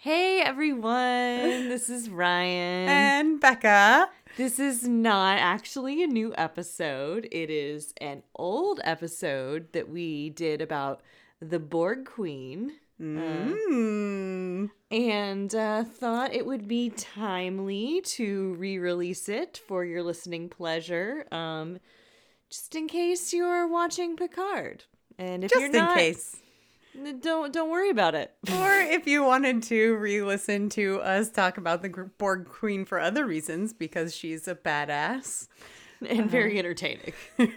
[0.00, 0.92] Hey everyone,
[1.68, 2.88] this is Ryan.
[2.88, 4.08] And Becca.
[4.36, 7.26] This is not actually a new episode.
[7.32, 11.00] It is an old episode that we did about
[11.40, 12.74] the Borg Queen.
[13.00, 14.70] Mm.
[14.92, 21.78] and uh, thought it would be timely to re-release it for your listening pleasure um,
[22.50, 24.84] just in case you're watching picard
[25.18, 26.36] and if Just you're in not case.
[26.98, 31.30] N- don't don't worry about it Or if you wanted to re listen to us
[31.30, 35.46] talk about the Borg Queen for other reasons because she's a badass.
[36.08, 37.12] and very entertaining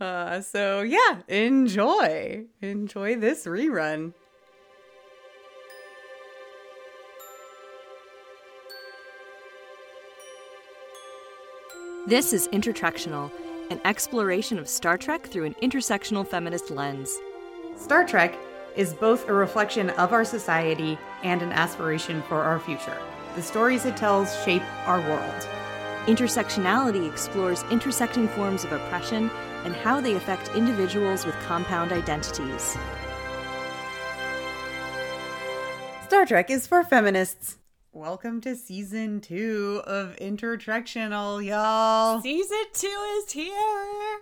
[0.00, 2.46] Uh, so, yeah, enjoy.
[2.62, 4.14] Enjoy this rerun.
[12.06, 13.30] This is Intertrekctional,
[13.70, 17.16] an exploration of Star Trek through an intersectional feminist lens.
[17.80, 18.36] Star Trek
[18.76, 22.96] is both a reflection of our society and an aspiration for our future.
[23.36, 25.48] The stories it tells shape our world.
[26.04, 29.30] Intersectionality explores intersecting forms of oppression
[29.64, 32.76] and how they affect individuals with compound identities.
[36.04, 37.56] Star Trek is for feminists.
[37.92, 42.20] Welcome to season two of Intertrekctional, y'all.
[42.20, 44.20] season two is here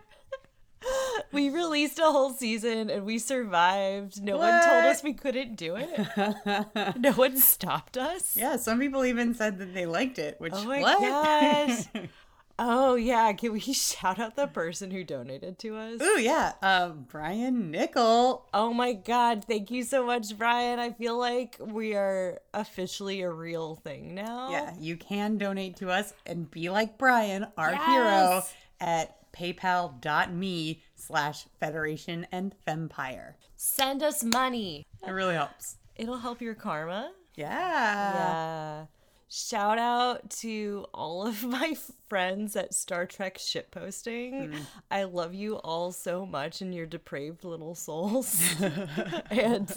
[1.32, 5.76] we released a whole season and we survived no one told us we couldn't do
[5.76, 10.52] it no one stopped us Yeah, some people even said that they liked it, which
[10.54, 11.00] Oh my what?
[11.00, 11.84] gosh.
[12.60, 16.00] Oh yeah, can we shout out the person who donated to us?
[16.02, 16.54] Oh yeah.
[16.60, 18.48] Uh, Brian Nickel.
[18.52, 20.80] Oh my god, thank you so much, Brian.
[20.80, 24.50] I feel like we are officially a real thing now.
[24.50, 27.86] Yeah, you can donate to us and be like Brian, our Yes.
[27.86, 28.42] hero,
[28.80, 33.34] at paypal.me slash federation and fempire.
[33.56, 34.84] Send us money.
[35.06, 35.76] It really helps.
[35.96, 37.12] It'll help your karma.
[37.34, 37.48] Yeah.
[37.48, 38.86] Yeah.
[39.30, 41.76] Shout out to all of my
[42.08, 44.54] friends at Star Trek shitposting.
[44.54, 44.62] Hmm.
[44.90, 48.54] I love you all so much and your depraved little souls.
[49.30, 49.70] and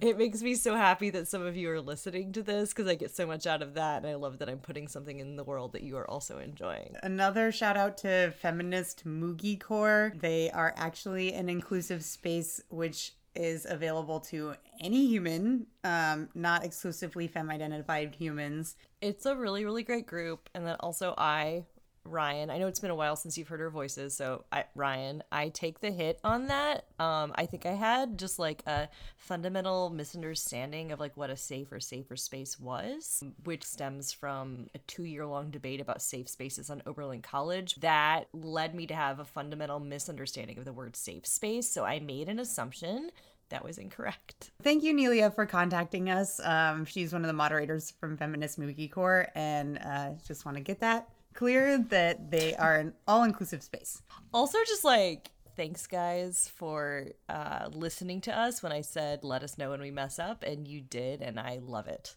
[0.00, 2.94] it makes me so happy that some of you are listening to this because I
[2.94, 3.98] get so much out of that.
[3.98, 6.94] And I love that I'm putting something in the world that you are also enjoying.
[7.02, 10.14] Another shout out to Feminist Mugi Core.
[10.16, 17.26] They are actually an inclusive space which is available to any human, um, not exclusively
[17.26, 18.76] femme identified humans.
[19.00, 20.48] It's a really, really great group.
[20.54, 21.64] And then also, I,
[22.06, 24.14] Ryan, I know it's been a while since you've heard her voices.
[24.14, 26.84] So, I, Ryan, I take the hit on that.
[26.98, 31.72] Um, I think I had just like a fundamental misunderstanding of like what a safe
[31.72, 36.68] or safer space was, which stems from a two year long debate about safe spaces
[36.68, 37.76] on Oberlin College.
[37.76, 41.70] That led me to have a fundamental misunderstanding of the word safe space.
[41.70, 43.10] So, I made an assumption
[43.48, 44.50] that was incorrect.
[44.62, 46.40] Thank you, Nelia, for contacting us.
[46.44, 50.62] Um, she's one of the moderators from Feminist Mugi Core, and uh, just want to
[50.62, 54.02] get that clear that they are an all inclusive space.
[54.32, 59.56] Also, just like thanks, guys, for uh, listening to us when I said let us
[59.58, 62.14] know when we mess up, and you did, and I love it.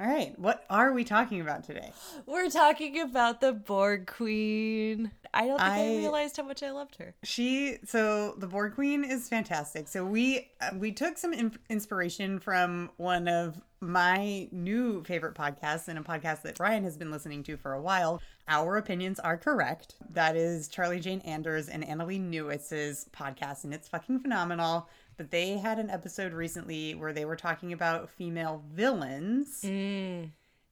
[0.00, 1.92] All right, what are we talking about today?
[2.24, 5.12] We're talking about the Borg Queen.
[5.34, 7.14] I don't think I, I- realized how much I loved her.
[7.22, 9.88] She so the Borg Queen is fantastic.
[9.88, 15.88] So we uh, we took some in- inspiration from one of my new favorite podcast
[15.88, 18.20] and a podcast that Brian has been listening to for a while.
[18.46, 19.94] Our opinions are correct.
[20.10, 24.88] That is Charlie Jane Anders and Annalee Newitz's podcast, and it's fucking phenomenal.
[25.16, 30.30] But they had an episode recently where they were talking about female villains mm.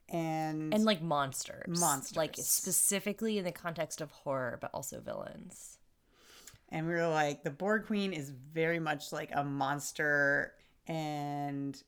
[0.08, 1.80] and And like monsters.
[1.80, 2.16] Monsters.
[2.16, 5.78] Like specifically in the context of horror, but also villains.
[6.70, 10.52] And we were like, the Borg Queen is very much like a monster.
[10.86, 11.82] And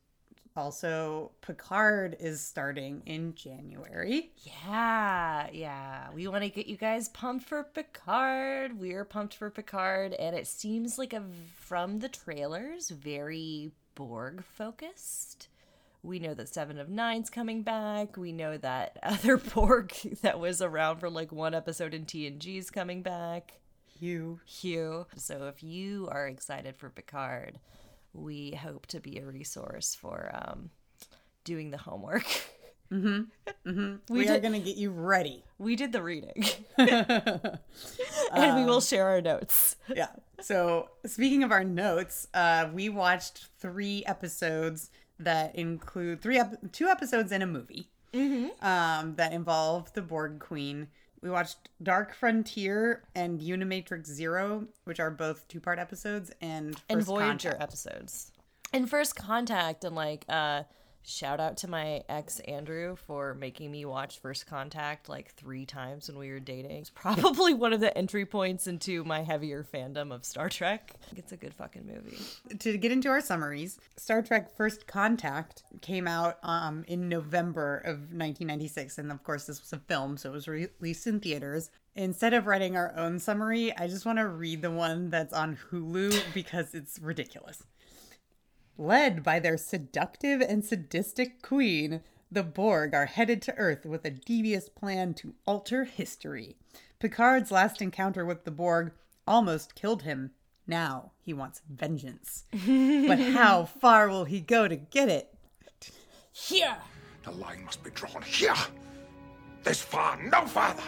[0.57, 4.33] also, Picard is starting in January.
[4.39, 6.09] Yeah, yeah.
[6.13, 8.79] We want to get you guys pumped for Picard.
[8.79, 11.23] We're pumped for Picard, and it seems like a
[11.57, 15.49] from the trailers very Borg focused.
[16.03, 18.17] We know that Seven of Nine's coming back.
[18.17, 19.93] We know that other Borg
[20.23, 23.61] that was around for like one episode in TNG is coming back.
[23.99, 24.41] You.
[24.47, 25.07] Hugh.
[25.17, 27.59] So if you are excited for Picard,
[28.13, 30.71] we hope to be a resource for um,
[31.45, 32.27] doing the homework.
[32.93, 33.27] We,
[34.09, 35.45] We are going to get you ready.
[35.59, 36.43] We did the reading.
[36.77, 37.61] and
[38.33, 39.77] we will share our notes.
[39.95, 40.09] yeah.
[40.41, 44.91] So, speaking of our notes, uh, we watched three episodes
[45.21, 47.91] that include three, ep- two episodes and a movie
[48.61, 50.89] um, that involve the Borg Queen.
[51.23, 57.01] We watched Dark Frontier and Unimatrix Zero, which are both two part episodes, and And
[57.01, 57.63] First Voyager Contact.
[57.63, 58.33] episodes.
[58.73, 60.63] And First Contact and like uh
[61.03, 66.09] shout out to my ex Andrew for making me watch First Contact like 3 times
[66.09, 66.73] when we were dating.
[66.73, 70.95] It's probably one of the entry points into my heavier fandom of Star Trek.
[71.17, 72.19] It's a good fucking movie.
[72.59, 77.99] to get into our summaries, Star Trek First Contact came out um, in November of
[78.13, 78.99] 1996.
[78.99, 81.71] And of course, this was a film, so it was released in theaters.
[81.97, 85.59] Instead of writing our own summary, I just want to read the one that's on
[85.71, 87.65] Hulu because it's ridiculous.
[88.81, 92.01] Led by their seductive and sadistic queen,
[92.33, 96.57] the Borg are headed to Earth with a devious plan to alter history.
[96.99, 98.93] Picard's last encounter with the Borg
[99.27, 100.31] almost killed him.
[100.67, 102.45] Now he wants vengeance.
[102.53, 105.35] but how far will he go to get it?
[106.33, 106.79] Here.
[107.25, 108.55] The line must be drawn here.
[109.63, 110.85] This far, no farther.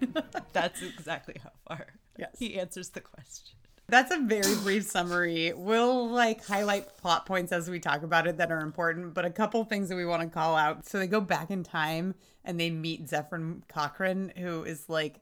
[0.54, 1.88] That's exactly how far.
[2.16, 2.36] Yes.
[2.38, 3.57] He answers the question.
[3.90, 5.54] That's a very brief summary.
[5.56, 9.30] We'll like highlight plot points as we talk about it that are important, but a
[9.30, 10.86] couple things that we want to call out.
[10.86, 12.14] So they go back in time
[12.44, 15.20] and they meet Zefram Cochrane, who is like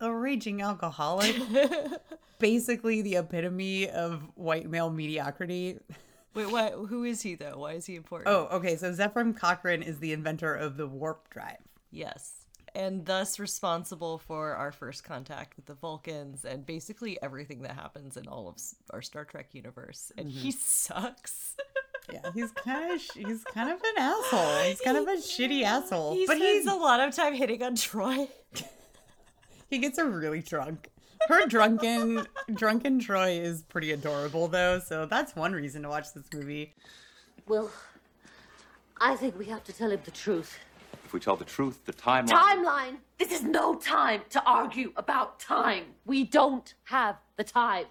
[0.00, 1.36] a raging alcoholic.
[2.40, 5.78] Basically the epitome of white male mediocrity.
[6.34, 6.72] Wait, what?
[6.72, 7.58] Who is he though?
[7.58, 8.34] Why is he important?
[8.34, 8.74] Oh, okay.
[8.76, 11.58] So Zefram Cochrane is the inventor of the warp drive.
[11.92, 12.45] Yes.
[12.76, 18.18] And thus responsible for our first contact with the Vulcans and basically everything that happens
[18.18, 18.56] in all of
[18.90, 20.12] our Star Trek universe.
[20.18, 20.58] And he mm-hmm.
[20.58, 21.56] sucks.
[22.12, 24.62] Yeah, he's kind of he's kind of an asshole.
[24.64, 26.14] He's kind of a shitty asshole.
[26.14, 28.28] he but spends he's a lot of time hitting on Troi.
[29.70, 30.90] he gets her really drunk.
[31.28, 36.26] Her drunken drunken Troi is pretty adorable though, so that's one reason to watch this
[36.32, 36.74] movie.
[37.48, 37.70] Well,
[39.00, 40.58] I think we have to tell him the truth.
[41.06, 42.30] If we tell the truth, the timeline.
[42.30, 42.96] Timeline!
[43.16, 45.84] This is no time to argue about time.
[46.04, 47.84] We don't have the time.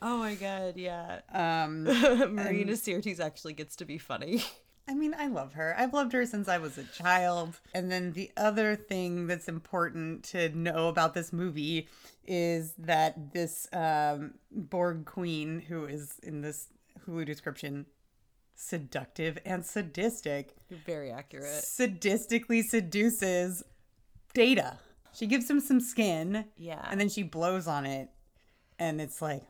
[0.00, 1.20] Oh my god, yeah.
[1.30, 1.84] Um
[2.34, 4.42] Marina Sirtis actually gets to be funny.
[4.88, 5.74] I mean, I love her.
[5.76, 7.60] I've loved her since I was a child.
[7.74, 11.86] And then the other thing that's important to know about this movie
[12.26, 16.68] is that this um, Borg queen, who is in this
[17.06, 17.84] Hulu description,
[18.54, 20.54] seductive and sadistic,
[20.86, 21.46] Very accurate.
[21.64, 23.62] sadistically seduces
[24.32, 24.78] Data.
[25.12, 26.44] She gives him some skin.
[26.56, 26.84] Yeah.
[26.90, 28.08] And then she blows on it.
[28.80, 29.42] And it's like,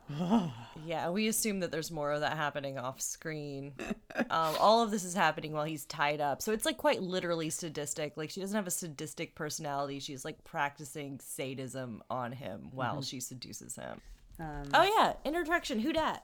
[0.84, 3.72] Yeah, we assume that there's more of that happening off screen.
[4.16, 6.42] um, all of this is happening while he's tied up.
[6.42, 8.18] So it's like quite literally sadistic.
[8.18, 9.98] Like she doesn't have a sadistic personality.
[10.00, 14.02] She's like practicing sadism on him while she seduces him.
[14.38, 15.78] oh yeah, interjection.
[15.78, 16.22] Who dat?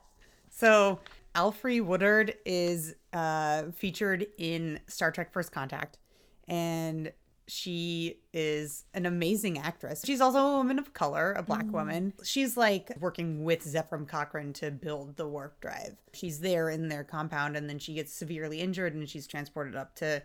[0.51, 0.99] So
[1.35, 5.97] Alfre Woodard is uh, featured in Star Trek First Contact,
[6.47, 7.11] and
[7.47, 10.03] she is an amazing actress.
[10.05, 12.13] She's also a woman of color, a black woman.
[12.23, 15.97] She's like working with Zefram Cochrane to build the warp drive.
[16.13, 19.95] She's there in their compound, and then she gets severely injured, and she's transported up
[19.95, 20.21] to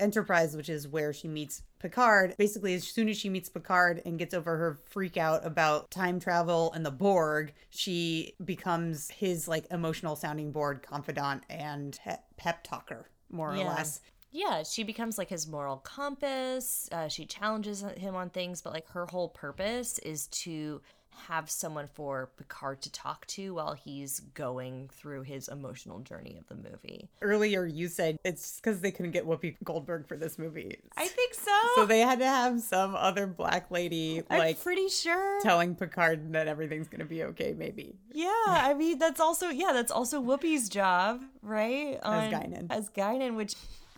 [0.00, 2.34] Enterprise, which is where she meets Picard.
[2.38, 6.20] Basically, as soon as she meets Picard and gets over her freak out about time
[6.20, 12.62] travel and the Borg, she becomes his like emotional sounding board confidant and pep, pep
[12.62, 14.00] talker, more or less.
[14.30, 16.88] Yeah, she becomes like his moral compass.
[16.90, 20.80] Uh, she challenges him on things, but like her whole purpose is to
[21.28, 26.46] have someone for Picard to talk to while he's going through his emotional journey of
[26.48, 27.08] the movie.
[27.20, 30.78] Earlier, you said it's because they couldn't get Whoopi Goldberg for this movie.
[30.96, 31.50] I think so.
[31.76, 35.40] so they had to have some other black lady I'm like pretty sure.
[35.42, 37.94] telling Picard that everything's gonna be okay, maybe.
[38.12, 41.98] Yeah, I mean that's also yeah, that's also Whoopi's job, right?
[42.02, 42.66] As On- Guinan.
[42.70, 43.54] As Guinan, which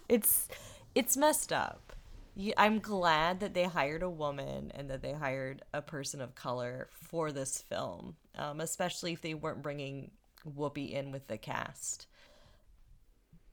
[0.09, 0.49] it's
[0.95, 1.84] it's messed up.
[2.57, 6.89] I'm glad that they hired a woman and that they hired a person of color
[6.91, 10.11] for this film, um, especially if they weren't bringing
[10.57, 12.07] Whoopi in with the cast.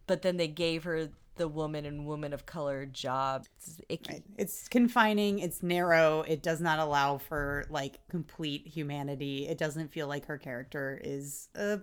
[0.07, 3.45] But then they gave her the woman and woman of color job.
[3.57, 4.23] It's icky.
[4.38, 9.47] It's confining, it's narrow, it does not allow for like complete humanity.
[9.47, 11.79] It doesn't feel like her character is a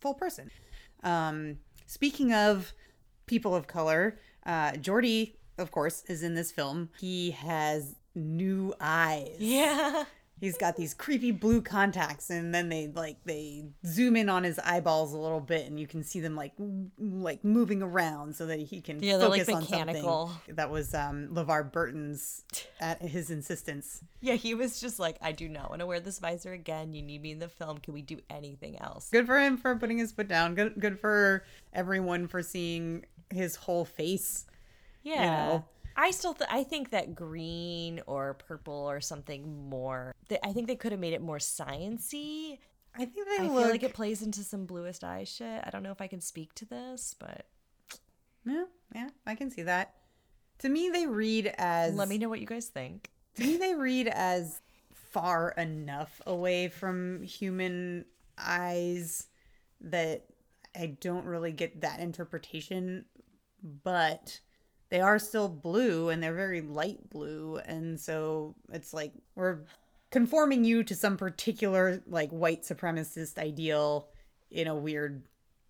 [0.00, 0.50] full person.
[1.02, 2.72] Um speaking of
[3.26, 6.90] people of color, uh Geordi, of course, is in this film.
[6.98, 9.36] He has new eyes.
[9.38, 10.04] Yeah.
[10.40, 14.58] He's got these creepy blue contacts, and then they like they zoom in on his
[14.58, 18.46] eyeballs a little bit, and you can see them like m- like moving around so
[18.46, 20.28] that he can Yeah, they're, like, focus on mechanical.
[20.28, 20.54] something.
[20.54, 22.42] That was um, LeVar Burton's
[22.80, 24.02] at his insistence.
[24.22, 26.94] Yeah, he was just like, I do not want to wear this visor again.
[26.94, 27.76] You need me in the film.
[27.76, 29.10] Can we do anything else?
[29.10, 30.54] Good for him for putting his foot down.
[30.54, 34.46] Good good for everyone for seeing his whole face.
[35.02, 35.24] Yeah.
[35.24, 35.64] know?
[35.96, 40.14] I still th- I think that green or purple or something more.
[40.28, 42.58] Th- I think they could have made it more sciency.
[42.94, 43.62] I think they I look.
[43.62, 45.62] feel like it plays into some bluest eye shit.
[45.64, 47.46] I don't know if I can speak to this, but
[48.44, 48.64] yeah,
[48.94, 49.94] yeah, I can see that.
[50.60, 51.94] To me, they read as.
[51.94, 53.10] let me know what you guys think.
[53.36, 54.60] To me, they read as
[54.92, 58.04] far enough away from human
[58.36, 59.28] eyes
[59.80, 60.24] that
[60.76, 63.04] I don't really get that interpretation.
[63.62, 64.40] But
[64.90, 67.60] they are still blue and they're very light blue.
[67.64, 69.60] And so it's like we're
[70.10, 74.08] conforming you to some particular like white supremacist ideal
[74.50, 75.22] in a weird,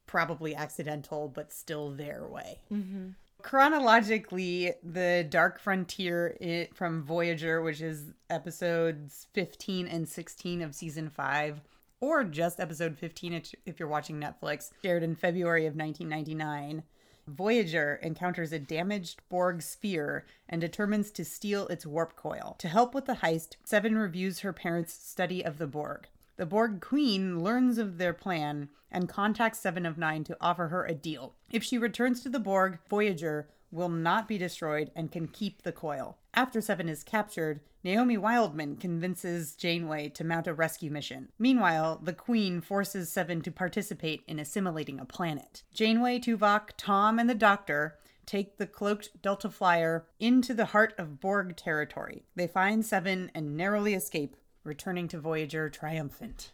[0.06, 2.60] probably accidental, but still their way.
[2.72, 3.10] Mm-hmm.
[3.42, 11.08] Chronologically, the Dark Frontier i from Voyager, which is episodes 15 and 16 of season
[11.08, 11.60] 5,
[12.00, 16.82] or just episode 15 if- if you're watching Netflix, aired in February of 1999.
[17.26, 22.56] Voyager encounters a damaged Borg sphere and determines to steal its warp coil.
[22.58, 26.08] To help with the heist, Seven reviews her parents' study of the Borg.
[26.36, 30.84] The Borg Queen learns of their plan and contacts Seven of Nine to offer her
[30.84, 31.34] a deal.
[31.50, 35.72] If she returns to the Borg, Voyager will not be destroyed and can keep the
[35.72, 36.18] coil.
[36.34, 41.28] After Seven is captured, Naomi Wildman convinces Janeway to mount a rescue mission.
[41.38, 45.62] Meanwhile, the Queen forces Seven to participate in assimilating a planet.
[45.72, 47.96] Janeway, Tuvok, Tom, and the Doctor
[48.26, 52.22] take the cloaked Delta Flyer into the heart of Borg territory.
[52.36, 56.52] They find Seven and narrowly escape, returning to Voyager triumphant.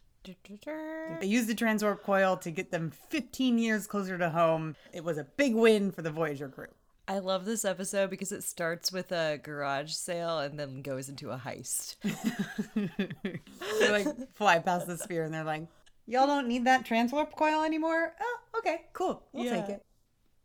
[1.21, 4.75] They used the transwarp coil to get them 15 years closer to home.
[4.93, 6.67] It was a big win for the Voyager crew.
[7.09, 11.31] I love this episode because it starts with a garage sale and then goes into
[11.31, 11.97] a heist.
[13.81, 15.67] They like fly past the sphere and they're like,
[16.07, 19.23] "Y'all don't need that transwarp coil anymore." Oh, okay, cool.
[19.33, 19.85] We'll take it.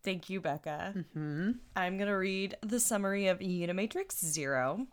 [0.04, 0.94] Thank you, Becca.
[0.98, 1.52] Mm-hmm.
[1.76, 4.88] I'm going to read the summary of Unimatrix Zero.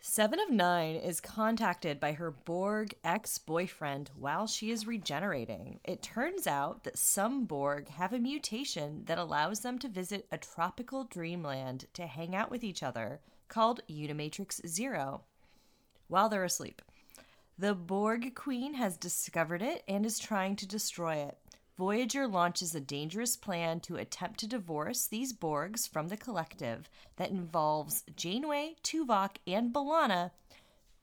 [0.00, 5.80] Seven of Nine is contacted by her Borg ex boyfriend while she is regenerating.
[5.84, 10.38] It turns out that some Borg have a mutation that allows them to visit a
[10.38, 15.22] tropical dreamland to hang out with each other called Unimatrix Zero
[16.06, 16.80] while they're asleep.
[17.58, 21.38] The Borg Queen has discovered it and is trying to destroy it.
[21.78, 27.30] Voyager launches a dangerous plan to attempt to divorce these Borgs from the collective that
[27.30, 30.32] involves Janeway, Tuvok, and B'Elanna,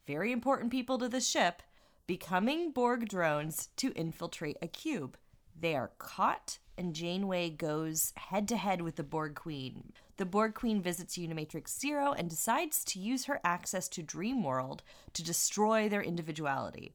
[0.06, 1.64] very important people to the ship,
[2.08, 5.18] becoming Borg drones to infiltrate a cube.
[5.58, 9.94] They are caught, and Janeway goes head to head with the Borg Queen.
[10.18, 14.82] The Borg Queen visits Unimatrix Zero and decides to use her access to Dreamworld
[15.14, 16.94] to destroy their individuality.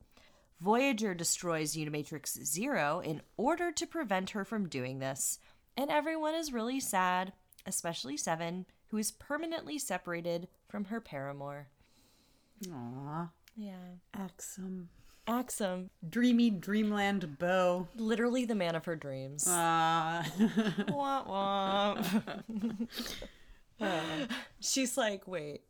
[0.60, 5.38] Voyager destroys Unimatrix Zero in order to prevent her from doing this,
[5.76, 7.32] and everyone is really sad,
[7.66, 11.68] especially Seven, who is permanently separated from her paramour.
[12.70, 13.72] Aw, Yeah.
[14.14, 14.90] Axum.
[15.26, 17.86] Axum, Dreamy dreamland bow.
[17.94, 19.44] literally the man of her dreams.
[19.48, 20.24] Ah,
[20.88, 22.88] womp womp.
[24.60, 25.62] She's like, wait,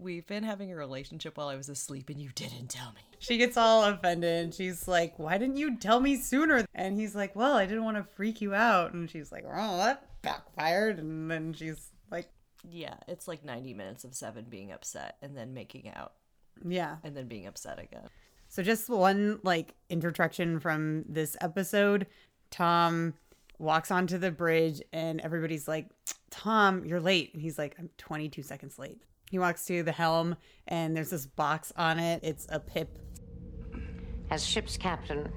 [0.00, 3.00] we've been having a relationship while I was asleep and you didn't tell me.
[3.18, 4.44] she gets all offended.
[4.44, 7.84] And she's like, "Why didn't you tell me sooner?" And he's like, "Well, I didn't
[7.84, 12.28] want to freak you out." And she's like, "Oh, that backfired." And then she's like,
[12.68, 16.12] Yeah, it's like 90 minutes of Seven being upset and then making out
[16.64, 18.08] "Yeah." and then being upset again.
[18.48, 22.06] So just one like interjection from this episode.
[22.50, 23.14] Tom
[23.58, 25.88] walks onto the bridge and everybody's like,
[26.30, 29.00] "Tom, you're late." And he's like, "I'm 22 seconds late."
[29.30, 30.34] He walks to the helm
[30.66, 32.20] and there's this box on it.
[32.24, 32.98] It's a pip.
[34.28, 35.32] As ship's captain,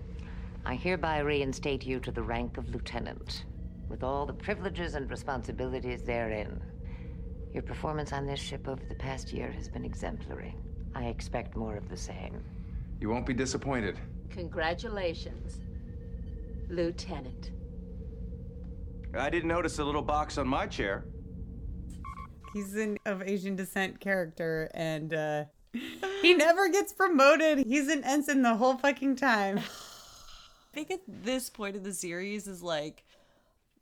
[0.65, 3.45] I hereby reinstate you to the rank of lieutenant,
[3.89, 6.59] with all the privileges and responsibilities therein.
[7.53, 10.55] Your performance on this ship over the past year has been exemplary.
[10.95, 12.43] I expect more of the same.
[12.99, 13.99] You won't be disappointed.
[14.31, 15.61] Congratulations,
[16.67, 17.51] Lieutenant.
[19.15, 21.05] I didn't notice a little box on my chair.
[22.53, 25.45] He's an of Asian descent character and uh
[26.21, 27.65] he never gets promoted.
[27.65, 29.57] He's an ensign the whole fucking time.
[29.59, 33.03] I think at this point in the series is like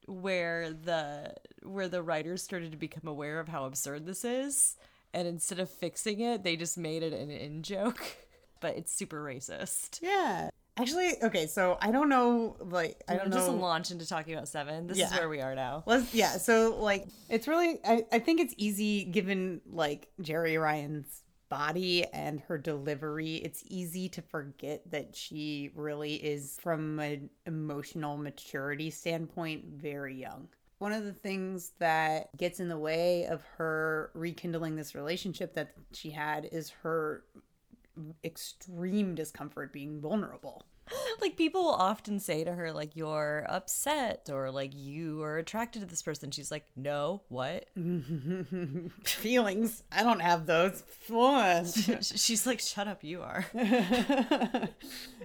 [0.07, 4.75] where the where the writers started to become aware of how absurd this is
[5.13, 8.01] and instead of fixing it they just made it an in joke
[8.61, 10.49] but it's super racist Yeah.
[10.81, 14.47] Actually, okay, so I don't know like I don't know just launch into talking about
[14.47, 18.19] seven this is where we are now Let's yeah, so like it's really I, I
[18.19, 24.89] think it's easy given like Jeri Ryan's body and her delivery, it's easy to forget
[24.89, 30.47] that she really is from an emotional maturity standpoint very young.
[30.79, 35.73] One of the things that gets in the way of her rekindling this relationship that
[35.91, 37.25] she had is her
[38.23, 40.63] extreme discomfort being vulnerable.
[41.21, 45.81] like people will often say to her like you're upset or like you are attracted
[45.81, 46.31] to this person.
[46.31, 47.67] She's like no what?
[49.03, 49.83] Feelings.
[49.91, 50.83] I don't have those.
[52.01, 53.45] She's like shut up you are.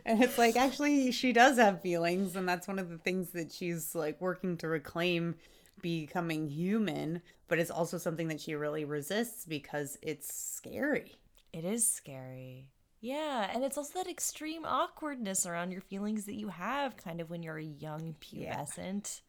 [0.04, 3.52] And it's like actually she does have feelings and that's one of the things that
[3.52, 5.34] she's like working to reclaim
[5.82, 11.16] becoming human but it's also something that she really resists because it's scary.
[11.52, 12.68] It is scary
[13.06, 17.30] yeah and it's also that extreme awkwardness around your feelings that you have kind of
[17.30, 19.20] when you're a young pubescent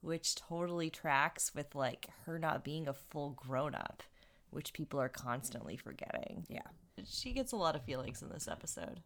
[0.00, 4.02] which totally tracks with like her not being a full grown up
[4.50, 6.46] which people are constantly forgetting.
[6.48, 6.62] Yeah.
[7.06, 9.00] She gets a lot of feelings in this episode.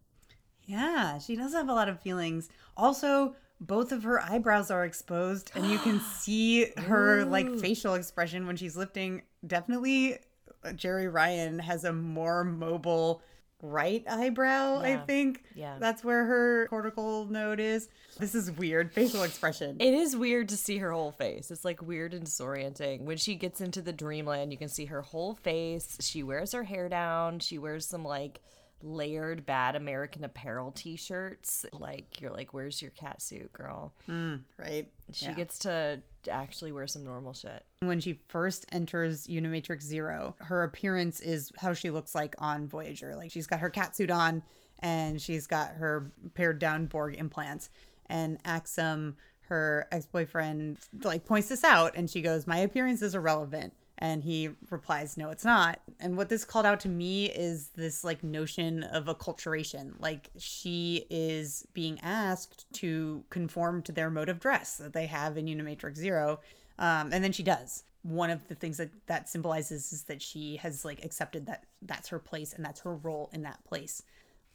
[0.66, 2.48] Yeah she does have a lot of feelings.
[2.76, 8.46] Also both of her eyebrows are exposed and you can see her like facial expression
[8.46, 9.22] when she's lifting.
[9.44, 10.18] Definitely
[10.64, 13.22] uh, jeri ryan has a more mobile
[13.64, 15.76] right eyebrow i think Yeah.
[15.78, 17.88] that's where her cortical node is
[18.18, 21.50] this is weird facial expression It is weird to see her whole face.
[21.50, 23.02] It's like weird and disorienting.
[23.02, 25.96] When she gets into the dreamland, you can see her whole face.
[26.00, 27.38] She wears her hair down.
[27.38, 28.40] She wears some like
[28.82, 31.64] layered bad American apparel t-shirts.
[31.72, 35.34] Like you're like, "Where's your cat suit, girl?" Mm, right She Yeah.
[35.34, 37.64] gets to actually wear some normal shit.
[37.80, 43.14] when she first enters Unimatrix Zero, her appearance is how she looks like on Voyager.
[43.16, 44.42] Like she's got her cat suit on
[44.78, 47.70] and she's got her pared down Borg implants.
[48.06, 49.16] And Axum,
[49.48, 53.74] her ex boyfriend, like points this out and she goes, My appearance is irrelevant.
[54.02, 55.78] And he replies, No, it's not.
[56.00, 59.92] And what this called out to me is this like notion of acculturation.
[60.00, 65.38] Like she is being asked to conform to their mode of dress that they have
[65.38, 66.40] in Unimatrix Zero.
[66.80, 67.84] Um, and then she does.
[68.02, 72.08] One of the things that that symbolizes is that she has like accepted that that's
[72.08, 74.02] her place and that's her role in that place.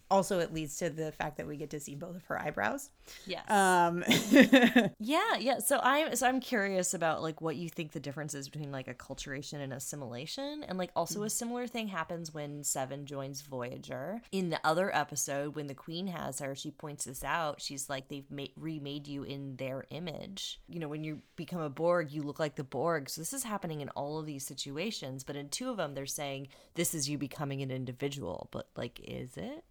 [0.09, 2.89] Also, it leads to the fact that we get to see both of her eyebrows.
[3.25, 3.49] Yes.
[3.49, 4.03] Um,
[4.99, 5.59] Yeah, yeah.
[5.59, 8.87] So I'm so I'm curious about like what you think the difference is between like
[8.87, 14.21] acculturation and assimilation, and like also a similar thing happens when Seven joins Voyager.
[14.31, 17.61] In the other episode, when the Queen has her, she points this out.
[17.61, 20.59] She's like, they've ma- remade you in their image.
[20.67, 23.09] You know, when you become a Borg, you look like the Borg.
[23.09, 26.05] So this is happening in all of these situations, but in two of them, they're
[26.05, 28.49] saying this is you becoming an individual.
[28.51, 29.63] But like, is it?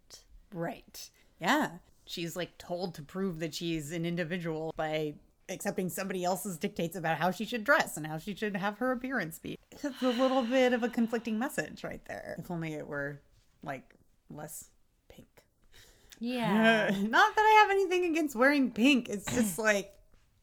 [0.53, 1.09] Right.
[1.39, 1.69] Yeah.
[2.05, 5.15] She's like told to prove that she's an individual by
[5.49, 8.91] accepting somebody else's dictates about how she should dress and how she should have her
[8.91, 9.57] appearance be.
[9.71, 12.35] It's a little bit of a conflicting message right there.
[12.39, 13.21] If only it were
[13.63, 13.95] like
[14.29, 14.69] less
[15.09, 15.27] pink.
[16.19, 16.89] Yeah.
[17.01, 19.09] Not that I have anything against wearing pink.
[19.09, 19.93] It's just like,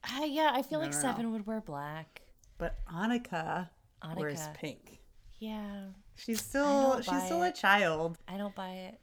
[0.04, 1.08] Uh, yeah, I feel like don't know.
[1.08, 2.22] Seven would wear black.
[2.58, 3.68] but Annika,
[4.02, 5.00] Annika wears pink.
[5.38, 5.86] Yeah,
[6.16, 8.16] She's still she's still a child.
[8.28, 8.98] I don't buy it.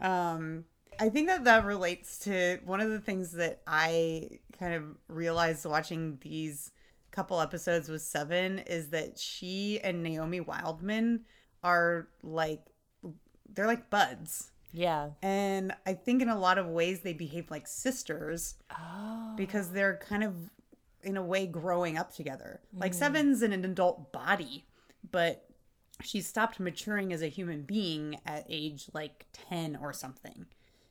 [0.00, 0.64] Um,
[0.98, 5.64] I think that that relates to one of the things that I kind of realized
[5.64, 6.70] watching these
[7.10, 11.20] couple episodes with Seven is that she and Naomi Wildman
[11.62, 12.62] are like
[13.52, 14.50] they're like buds.
[14.72, 15.10] Yeah.
[15.22, 19.34] And I think in a lot of ways they behave like sisters Oh.
[19.36, 20.34] because they're kind of
[21.02, 22.60] in a way growing up together.
[22.72, 22.96] Like Mm.
[22.96, 24.66] Seven's in an adult body,
[25.10, 25.44] but
[26.02, 30.46] she stopped maturing as a human being at age like 10 or something.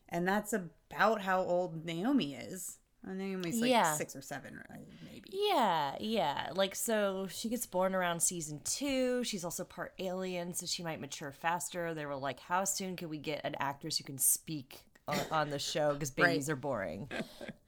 [0.08, 2.78] And that's about how old Naomi is.
[3.06, 3.94] Uh, Naomi's like Yeah.
[3.94, 4.60] six or seven,
[5.04, 5.30] maybe.
[5.32, 6.50] Yeah, yeah.
[6.54, 9.24] Like, so she gets born around season two.
[9.24, 11.94] She's also part alien, so she might mature faster.
[11.94, 15.50] They were like, how soon can we get an actress who can speak on, on
[15.50, 15.94] the show?
[15.94, 16.52] Because babies Right.
[16.52, 17.08] are boring.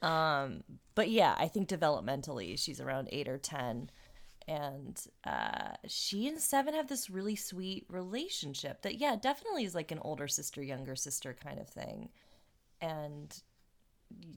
[0.03, 3.89] um, but yeah, I think developmentally, she's around eight or 10.
[4.49, 9.93] And uh, she and Seven have this really sweet relationship that, yeah, definitely is like
[9.93, 12.09] an older sister, younger sister kind of thing.
[12.81, 13.33] And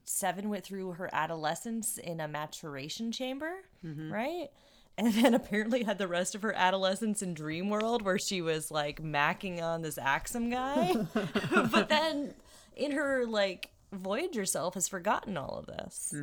[0.04, 4.48] Seven went through her adolescence in a maturation chamber, right?
[4.98, 8.70] And then apparently had the rest of her adolescence in Dream World where she was
[8.70, 10.94] like macking on this Axum guy.
[11.70, 12.32] but then
[12.74, 16.14] in her like Voyager self has forgotten all of this.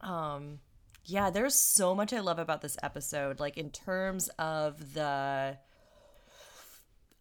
[0.00, 0.60] Um
[1.04, 5.56] yeah, there's so much I love about this episode like in terms of the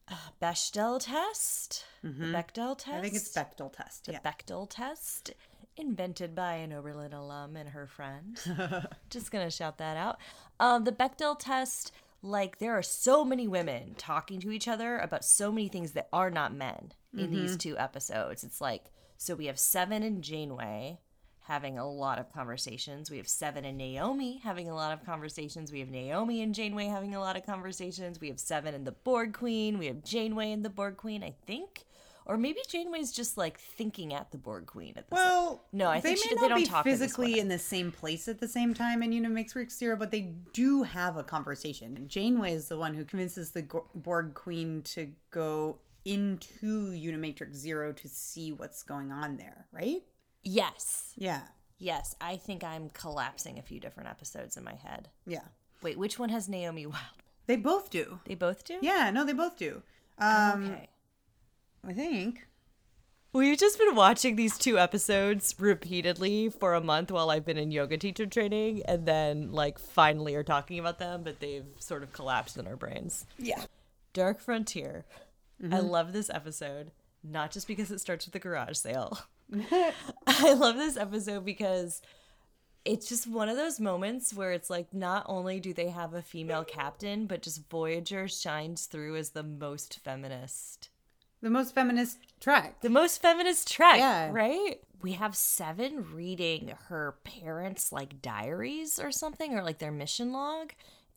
[0.09, 2.87] uh, Bechdel test, the Bechdel test.
[2.89, 4.05] I think it's Bechtel test.
[4.05, 4.19] The Yeah.
[4.25, 5.31] Bechtel test,
[5.77, 8.37] invented by an Oberlin alum and her friend.
[9.09, 10.17] Just gonna shout that out.
[10.59, 15.23] Um, the Bechdel test, like there are so many women talking to each other about
[15.23, 18.43] so many things that are not men in these two episodes.
[18.43, 18.85] It's like
[19.17, 20.99] so we have Seven and Janeway
[21.49, 23.09] having a lot of conversations.
[23.09, 25.71] We have Seven and Naomi having a lot of conversations.
[25.71, 28.21] We have Naomi and Janeway having a lot of conversations.
[28.21, 29.79] We have Seven and the Borg Queen.
[29.79, 31.85] We have Janeway and the Borg Queen, I think.
[32.27, 35.17] Or maybe Janeway's just like thinking at the Borg Queen at this.
[35.17, 37.39] Well, no, I think they she, may they don't be talk physically way.
[37.39, 41.17] in the same place at the same time in Unimatrix Zero, but they do have
[41.17, 42.05] a conversation.
[42.07, 48.07] Janeway is the one who convinces the Borg Queen to go into Unimatrix Zero to
[48.07, 50.03] see what's going on there, right?
[50.51, 51.41] Yes, Yeah,
[51.77, 52.15] yes.
[52.19, 55.09] I think I'm collapsing a few different episodes in my head.
[55.27, 55.45] yeah.
[55.81, 57.03] Wait, which one has Naomi Wild?
[57.45, 58.19] They both do.
[58.25, 58.79] They both do.
[58.81, 59.81] Yeah, no, they both do.
[60.17, 60.89] Um, Okay.
[61.87, 62.47] I think.
[63.31, 67.71] We've just been watching these two episodes repeatedly for a month while I've been in
[67.71, 72.11] yoga teacher training, and then like finally are talking about them, but they've sort of
[72.11, 73.25] collapsed in our brains.
[73.37, 73.63] Yeah.
[74.13, 75.05] Dark Frontier.
[75.71, 76.91] I love this episode,
[77.23, 79.19] not just because it starts with the garage sale.
[80.27, 82.01] I love this episode because
[82.85, 86.21] it's just one of those moments where it's like not only do they have a
[86.21, 90.89] female captain, but just Voyager shines through as the most feminist
[91.41, 92.81] The most feminist track.
[92.81, 94.29] the most feminist track, Yeah.
[94.31, 94.79] right?
[95.01, 100.73] We have Seven reading her parents' like diaries or something, or like their mission log,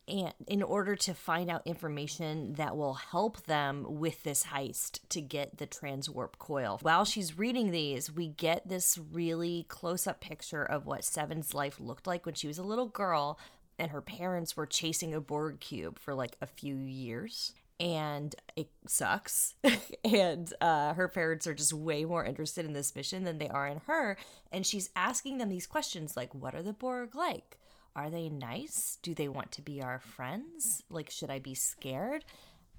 [0.07, 5.21] and in order to find out information that will help them with this heist to
[5.21, 6.79] get the transwarp coil.
[6.81, 12.05] While she's reading these, we get this really close-up picture of what Seven's life looked
[12.05, 13.39] like when she was a little girl
[13.79, 18.69] and her parents were chasing a Borg cube for like a few years and it
[18.87, 19.55] sucks.
[20.05, 23.67] and uh, her parents are just way more interested in this mission than they are
[23.67, 24.17] in her.
[24.51, 27.57] And she's asking them these questions like, What are the Borg like?
[27.95, 28.97] Are they nice?
[29.01, 30.83] Do they want to be our friends?
[30.89, 32.25] Like, should I be scared?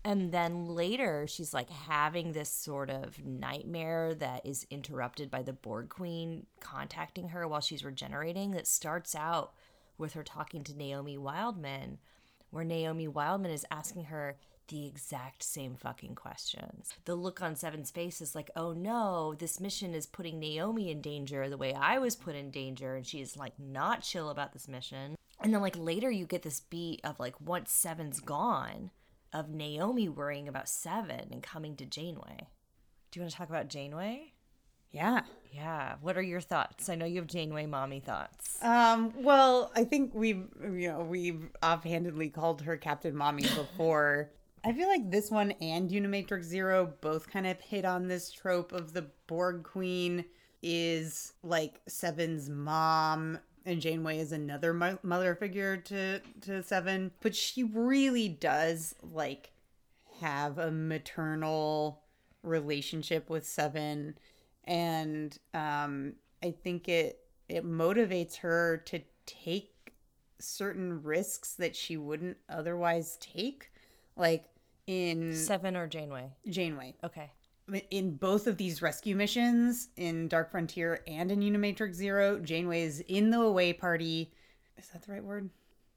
[0.05, 5.53] And then later, she's like having this sort of nightmare that is interrupted by the
[5.53, 8.51] Borg Queen contacting her while she's regenerating.
[8.51, 9.55] That starts out
[9.97, 11.99] with her talking to Naomi Wildman,
[12.51, 14.37] where Naomi Wildman is asking her
[14.69, 16.95] the exact same fucking questions.
[17.05, 21.01] The look on Seven's face is like, oh no, this mission is putting Naomi in
[21.01, 22.97] danger the way I was put in danger.
[22.97, 25.17] And she's like not chill about this mission.
[25.41, 28.91] And then, like, later you get this beat of like, once Seven's gone,
[29.33, 32.49] of Naomi worrying about Seven and coming to Janeway.
[33.11, 34.33] Do you want to talk about Janeway?
[34.93, 35.23] Yeah.
[35.53, 35.97] Yeah.
[36.01, 36.89] What are your thoughts?
[36.89, 38.63] I know you have Janeway mommy thoughts.
[38.63, 44.31] Um, well, I think we've you know we've offhandedly called her Captain Mommy before.
[44.65, 48.73] I feel like this one and Unimatrix Zero both kind of hit on this trope
[48.73, 50.25] of the Borg Queen
[50.63, 57.35] is like Seven's mom, and Janeway is another mo- mother figure to to Seven, but
[57.37, 59.51] she really does like
[60.21, 62.01] have a maternal
[62.43, 64.17] relationship with Seven,
[64.65, 67.19] and um, I think it
[67.51, 69.93] it motivates her to take
[70.39, 73.71] certain risks that she wouldn't otherwise take,
[74.17, 74.47] like
[74.87, 76.31] in Seven or Janeway?
[76.49, 76.95] Janeway.
[77.03, 77.31] Okay.
[77.91, 83.01] In both of these rescue missions, in Dark Frontier and in Unimatrix Zero, Janeway is
[83.01, 84.31] in the away party.
[84.77, 85.49] Is that the right word?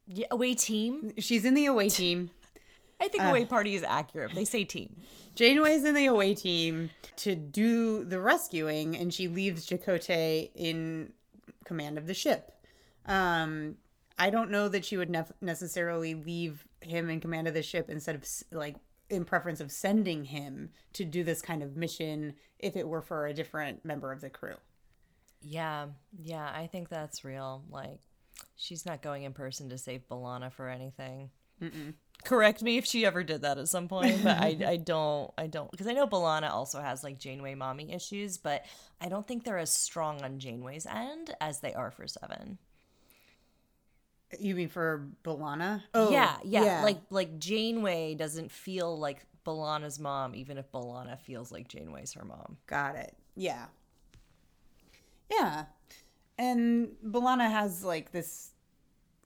[0.08, 1.12] Yeah, away team.
[1.18, 2.30] She's in the away team.
[3.00, 4.34] I think away party is accurate.
[4.34, 4.96] They say team.
[5.36, 11.14] Janeway's in the away team to do the rescuing, and she leaves Chakotay in
[11.64, 12.54] command of the ship.
[13.06, 13.76] Um,
[14.18, 17.90] I don't know that she would nef- necessarily leave him in command of the ship
[17.90, 18.76] instead of like
[19.10, 23.26] in preference of sending him to do this kind of mission if it were for
[23.26, 24.56] a different member of the crew.
[25.42, 25.88] Yeah,
[26.20, 27.64] yeah, I think that's real.
[27.70, 28.00] Like,
[28.56, 31.30] she's not going in person to save B'Elanna for anything.
[32.24, 35.48] Correct me if she ever did that at some point, but I, I don't, I
[35.48, 38.66] don't, because I know B'Elanna also has like Janeway mommy issues, but
[39.00, 42.58] I don't think they're as strong on Janeway's end as they are for Seven.
[44.40, 45.84] You mean for B'Elanna?
[45.94, 51.52] Oh, yeah, yeah, like like Janeway doesn't feel like B'Elanna's mom, even if B'Elanna feels
[51.52, 52.58] like Janeway's her mom.
[52.68, 53.16] Got it.
[53.36, 53.68] Yeah.
[55.32, 55.66] Yeah.
[56.38, 58.52] And Balana has like this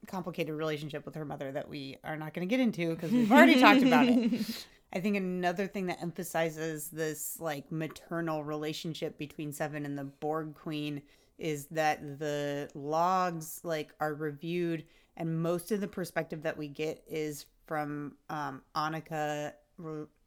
[0.08, 3.32] complicated relationship with her mother that we are not going to get into because we've
[3.32, 4.66] already talked about it.
[4.94, 10.54] I think another thing that emphasizes this like maternal relationship between Seven and the Borg
[10.56, 11.02] Queen
[11.41, 14.86] is that the logs like are reviewed
[15.17, 19.54] and most of the perspective that we get is from um Annika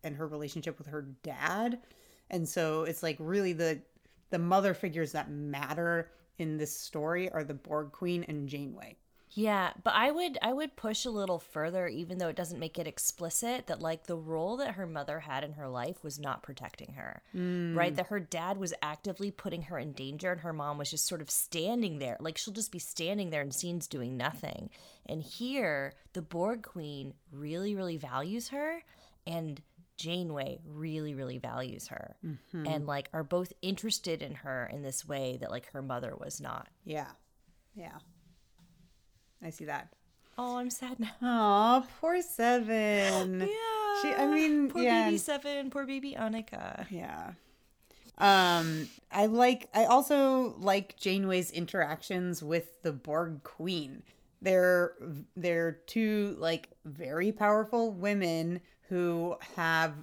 [0.03, 1.79] and her relationship with her dad.
[2.31, 3.81] And so it's like really the
[4.31, 8.97] the mother figures that matter in this story are the Borg Queen and Janeway.
[9.35, 12.79] Yeah, but I would I would push a little further even though it doesn't make
[12.79, 16.43] it explicit that like the role that her mother had in her life was not
[16.43, 17.21] protecting her.
[17.35, 17.93] Right?
[17.93, 17.97] Mm.
[17.97, 21.21] That her dad was actively putting her in danger and her mom was just sort
[21.21, 22.17] of standing there.
[22.21, 24.71] Like she'll just be standing there in scenes doing nothing.
[25.07, 28.83] And here the Borg Queen really really values her
[29.27, 29.61] and
[29.97, 32.67] Janeway really, really values her mm-hmm.
[32.67, 36.41] and like are both interested in her in this way that like her mother was
[36.41, 36.69] not.
[36.85, 37.11] Yeah.
[37.75, 37.99] Yeah.
[39.45, 39.89] I see that.
[40.37, 41.13] Oh, I'm sad now.
[41.23, 43.41] Aw, poor Seven.
[43.51, 44.03] Yeah.
[44.03, 45.05] She, I mean, poor yeah.
[45.05, 46.87] baby Seven, poor baby Annika.
[46.91, 47.33] Yeah.
[48.19, 49.69] Um, I like.
[49.73, 54.03] I also like Janeway's interactions with the Borg Queen.
[54.43, 54.95] They're
[55.37, 59.95] they're two like very powerful women who have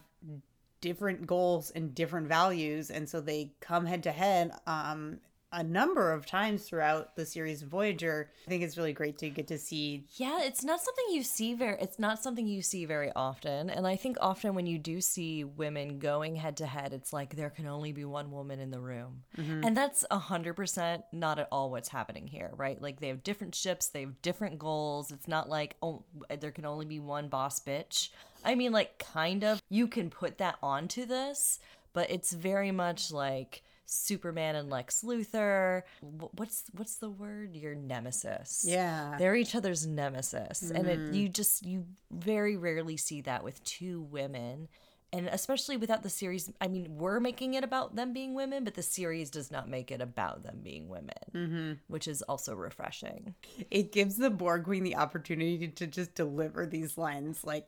[0.79, 4.51] different goals and different values, and so they come head to head.
[4.67, 5.19] Um,
[5.53, 8.29] a number of times throughout the series Voyager.
[8.45, 10.05] I think it's really great to get to see.
[10.15, 13.69] Yeah, it's not something you see very it's not something you see very often.
[13.69, 17.35] And I think often when you do see women going head to head, it's like
[17.35, 19.23] there can only be one woman in the room.
[19.37, 19.65] Mm-hmm.
[19.65, 22.81] And that's a hundred percent not at all what's happening here, right?
[22.81, 25.11] Like they have different ships, they have different goals.
[25.11, 26.03] It's not like oh
[26.39, 28.09] there can only be one boss bitch.
[28.45, 31.59] I mean like kind of you can put that onto this,
[31.93, 35.83] but it's very much like Superman and Lex Luthor.
[36.01, 37.55] What's what's the word?
[37.55, 38.63] Your nemesis.
[38.65, 39.15] Yeah.
[39.19, 40.61] They're each other's nemesis.
[40.61, 41.13] And it, mm-hmm.
[41.13, 44.69] you just, you very rarely see that with two women.
[45.13, 48.75] And especially without the series, I mean, we're making it about them being women, but
[48.75, 51.73] the series does not make it about them being women, mm-hmm.
[51.89, 53.35] which is also refreshing.
[53.69, 57.67] It gives the Borg Queen the opportunity to just deliver these lines like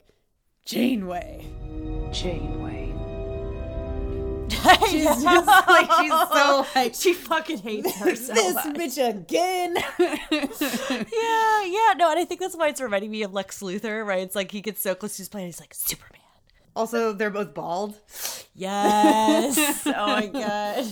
[0.64, 1.46] Janeway.
[2.14, 2.83] Janeway.
[4.90, 8.76] She's just like she's so like She fucking hates her so this much.
[8.76, 9.76] bitch again.
[11.14, 14.22] Yeah, yeah, no, and I think that's why it's reminding me of Lex Luthor, right?
[14.22, 16.22] It's like he gets so close to his planet, he's like, Superman.
[16.76, 17.96] also, they're both bald.
[18.56, 19.84] Yes.
[19.88, 20.86] oh my god.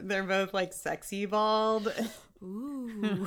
[0.00, 1.92] They're both like sexy bald.
[2.42, 3.26] Ooh.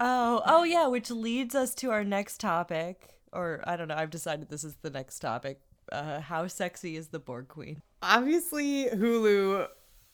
[0.00, 3.10] oh, oh yeah, which leads us to our next topic.
[3.32, 5.60] Or I don't know, I've decided this is the next topic.
[5.90, 7.82] Uh, how sexy is the Borg Queen?
[8.02, 9.68] Obviously, Hulu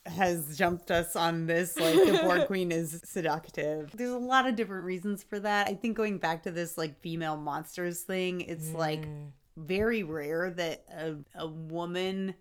[0.07, 1.79] has jumped us on this.
[1.79, 3.91] Like the Borg Queen is seductive.
[3.95, 5.69] There's a lot of different reasons for that.
[5.69, 9.07] I think going back to this like female monsters thing, it's like
[9.57, 12.35] very rare that a, a woman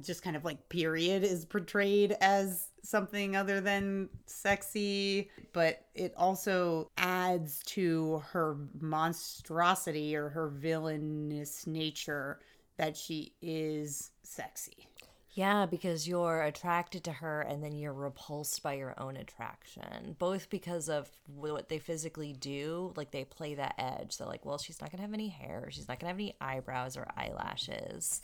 [0.00, 6.90] just kind of like period is portrayed as something other than sexy but it also
[6.98, 12.40] adds to her monstrosity or her villainous nature
[12.76, 14.88] that she is sexy
[15.34, 20.14] Yeah, because you're attracted to her and then you're repulsed by your own attraction.
[20.18, 24.12] Both because of what they physically do, like they play that edge.
[24.12, 26.98] So, like, well, she's not gonna have any hair, she's not gonna have any eyebrows
[26.98, 28.20] or eyelashes.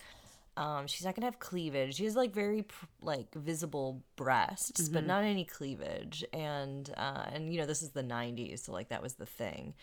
[0.59, 1.95] Um, she's not gonna have cleavage.
[1.95, 2.65] She has like very
[3.01, 6.25] like visible breasts, but not any cleavage.
[6.33, 9.75] And uh, and you know this is the '90s, so like that was the thing.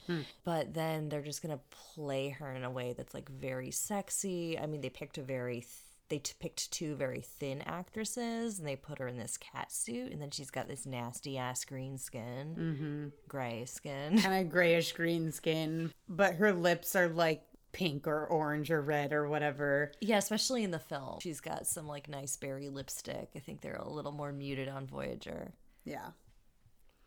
[0.44, 1.62] But then they're just gonna
[1.96, 4.60] play her in a way that's like very sexy.
[4.60, 5.70] I mean, they picked a very th-
[6.10, 10.12] they t- picked two very thin actresses and they put her in this cat suit,
[10.12, 14.20] and then she's got this nasty ass green skin, gray skin.
[14.20, 17.42] kind of grayish green skin but her lips are like
[17.76, 21.20] pink or orange or red or whatever Yeah, especially in the film.
[21.22, 23.30] She's got some like nice berry lipstick.
[23.36, 25.52] I think they're a little more muted on Voyager.
[25.84, 26.12] yeah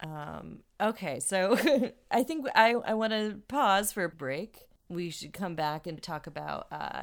[0.01, 1.57] Um, okay, so
[2.11, 4.59] I think I, I want to pause for a break.
[4.91, 7.03] We should come back and talk about uh,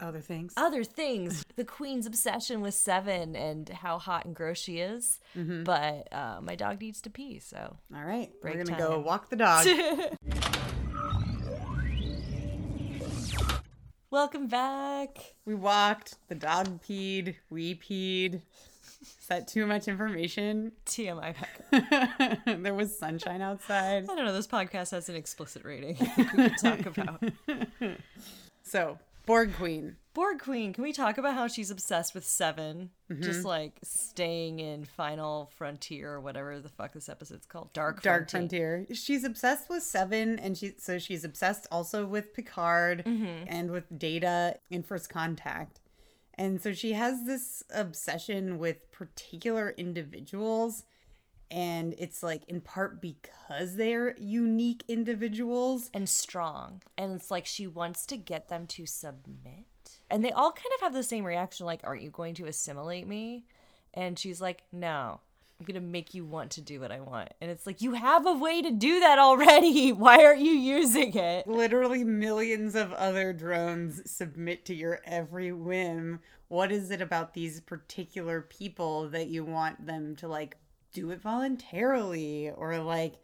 [0.00, 1.44] other things other things.
[1.56, 5.20] the Queen's obsession with Seven and how hot and gross she is.
[5.64, 9.28] But uh, my dog needs to pee, so all right Break we're gonna go walk
[9.30, 9.66] the dog
[14.12, 15.16] welcome back.
[15.46, 18.42] We walked, the dog peed, we peed.
[19.00, 20.72] Is that too much information?
[20.86, 21.34] TMI
[22.62, 24.04] there was sunshine outside.
[24.04, 24.34] I don't know.
[24.34, 25.96] This podcast has an explicit rating.
[26.16, 27.22] we can talk about
[28.62, 29.96] So, Borg Queen.
[30.14, 30.72] Borg Queen.
[30.72, 33.22] Can we talk about how she's obsessed with 7 mm-hmm.
[33.22, 37.72] Just like staying in Final Frontier or whatever the fuck this episode's called.
[37.72, 38.84] Dark Dark Frontier.
[38.86, 38.94] Frontier.
[38.94, 43.44] She's obsessed with Seven, and she so she's obsessed also with Picard mm-hmm.
[43.46, 45.80] and with Data in First Contact.
[46.34, 50.84] And so she has this obsession with particular individuals,
[51.50, 55.90] and it's like in part because they're unique individuals.
[55.92, 56.82] and strong.
[56.96, 59.66] And it's like she wants to get them to submit.
[60.12, 63.08] And they all kind of have the same reaction like, Aren't you going to assimilate
[63.08, 63.46] me?
[63.94, 65.20] And she's like, No,
[65.58, 67.30] I'm going to make you want to do what I want.
[67.40, 69.90] And it's like, You have a way to do that already.
[69.92, 71.48] Why aren't you using it?
[71.48, 76.20] Literally millions of other drones submit to your every whim.
[76.48, 80.58] What is it about these particular people that you want them to like
[80.92, 83.14] do it voluntarily or like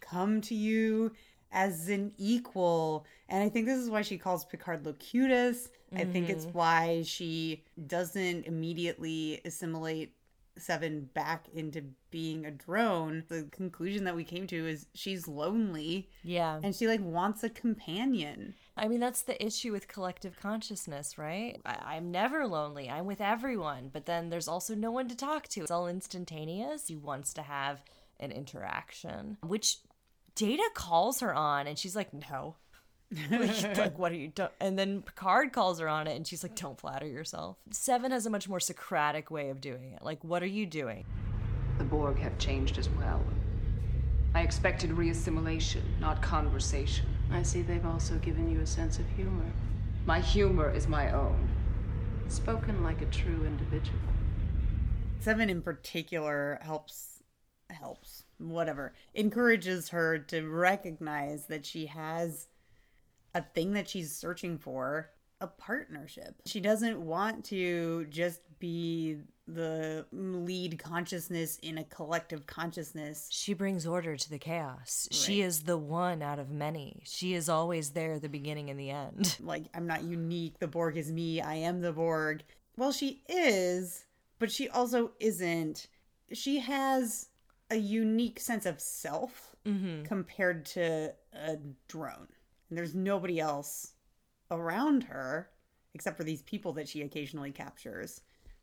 [0.00, 1.12] come to you
[1.54, 3.06] as an equal.
[3.28, 5.70] And I think this is why she calls Picard Locutus.
[5.96, 6.58] I think it's mm-hmm.
[6.58, 10.14] why she doesn't immediately assimilate
[10.56, 13.24] Seven back into being a drone.
[13.26, 16.60] The conclusion that we came to is she's lonely Yeah.
[16.62, 18.54] and she like wants a companion.
[18.76, 21.60] I mean, that's the issue with collective consciousness, right?
[21.66, 22.88] I- I'm never lonely.
[22.88, 25.62] I'm with everyone, but then there's also no one to talk to.
[25.62, 26.86] It's all instantaneous.
[26.86, 27.82] He wants to have
[28.20, 29.78] an interaction, which
[30.36, 32.56] Data calls her on, and she's like, no.
[33.30, 34.48] like, like, what are you doing?
[34.60, 37.56] And then Picard calls her on it, and she's like, don't flatter yourself.
[37.70, 40.02] Seven has a much more Socratic way of doing it.
[40.02, 41.04] Like, what are you doing?
[41.78, 43.22] The Borg have changed as well.
[44.34, 47.06] I expected reassimilation, not conversation.
[47.30, 49.52] I see they've also given you a sense of humor.
[50.06, 51.48] My humor is my own.
[52.28, 53.98] Spoken like a true individual.
[55.20, 57.22] Seven in particular helps
[57.70, 62.46] helps whatever encourages her to recognize that she has
[63.34, 66.36] a thing that she's searching for a partnership.
[66.46, 73.28] She doesn't want to just be the lead consciousness in a collective consciousness.
[73.30, 75.08] She brings order to the chaos.
[75.10, 77.02] She is the one out of many.
[77.04, 79.36] She is always there the beginning and the end.
[79.42, 80.58] like i'm not unique.
[80.60, 81.42] The borg is me.
[81.42, 82.42] I am the borg.
[82.76, 84.04] Well she is
[84.38, 85.88] but she also isn't.
[86.32, 87.28] She has
[87.70, 90.04] a unique sense of self mm-hmm.
[90.04, 91.56] compared to a
[91.88, 92.28] drone
[92.68, 93.92] and there's nobody else
[94.50, 95.48] around her
[95.94, 98.20] except for these people that she occasionally captures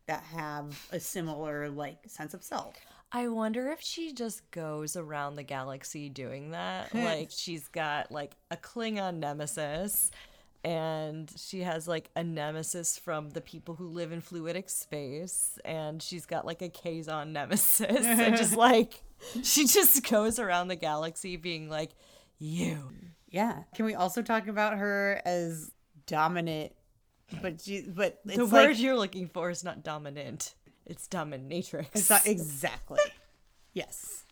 [0.08, 2.76] that have a similar like sense of self
[3.14, 6.90] I wonder if she just goes around the galaxy doing that.
[6.90, 7.04] Hmm.
[7.04, 10.12] like she's got like a Klingon nemesis
[10.64, 16.02] and she has like a nemesis from the people who live in fluidic space and
[16.02, 19.04] she's got like a Kazon nemesis and just like
[19.44, 21.92] she just goes around the galaxy being like
[22.38, 22.94] you.
[23.32, 25.72] Yeah can we also talk about her as
[26.06, 26.74] dominant
[27.42, 30.56] but she but it's the like, word you're looking for is not dominant.
[30.86, 31.88] It's dominatrix.
[31.94, 33.00] It's not exactly.
[33.74, 34.26] yes.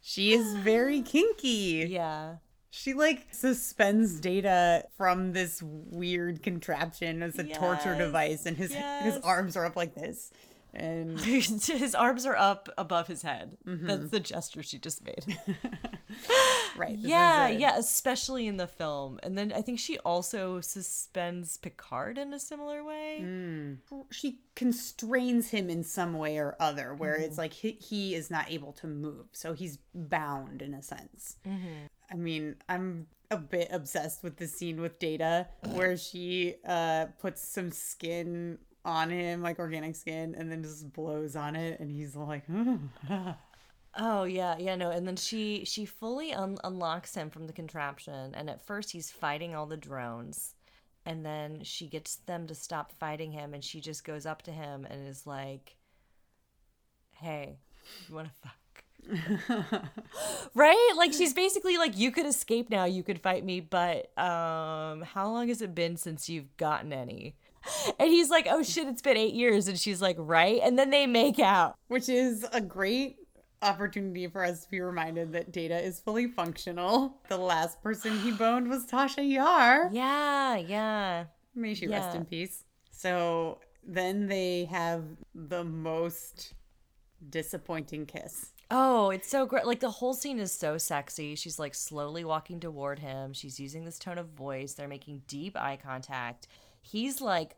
[0.00, 1.86] She is very kinky.
[1.88, 2.36] yeah.
[2.70, 8.72] She like suspends data from this weird contraption as a torture device and his
[9.02, 10.30] his arms are up like this.
[10.72, 13.56] And his arms are up above his head.
[13.66, 13.86] Mm-hmm.
[13.86, 15.38] That's the gesture she just made.
[16.76, 16.96] right.
[16.96, 19.18] yeah, yeah, especially in the film.
[19.22, 23.20] And then I think she also suspends Picard in a similar way.
[23.22, 23.78] Mm.
[24.10, 28.50] She constrains him in some way or other where it's like he, he is not
[28.50, 29.26] able to move.
[29.32, 31.36] So he's bound in a sense.
[32.10, 37.40] I mean, I'm a bit obsessed with the scene with Data where she uh puts
[37.40, 42.16] some skin on him, like organic skin, and then just blows on it, and he's
[42.16, 42.44] like,
[43.96, 44.90] Oh yeah, yeah, no.
[44.90, 49.10] And then she she fully un- unlocks him from the contraption, and at first he's
[49.10, 50.54] fighting all the drones,
[51.04, 54.52] and then she gets them to stop fighting him, and she just goes up to
[54.52, 55.76] him and is like,
[57.12, 57.58] "Hey,
[58.08, 58.54] you want to fuck?"
[60.54, 60.92] right?
[60.96, 65.28] Like she's basically like, "You could escape now, you could fight me, but um, how
[65.30, 67.34] long has it been since you've gotten any?"
[67.98, 70.90] And he's like, "Oh shit, it's been eight years," and she's like, "Right," and then
[70.90, 71.76] they make out.
[71.88, 73.16] which is a great
[73.62, 77.14] opportunity for us to be reminded that Data is fully functional.
[77.28, 79.90] The last person he boned was Tasha Yar.
[79.92, 81.24] Yeah, yeah.
[81.54, 82.64] May she rest in peace.
[82.90, 86.54] So then they have the most
[87.28, 88.52] disappointing kiss.
[88.70, 89.66] Oh, it's so great.
[89.66, 91.34] Like the whole scene is so sexy.
[91.34, 93.32] She's like slowly walking toward him.
[93.32, 94.74] She's using this tone of voice.
[94.74, 96.46] They're making deep eye contact.
[96.80, 97.56] He's like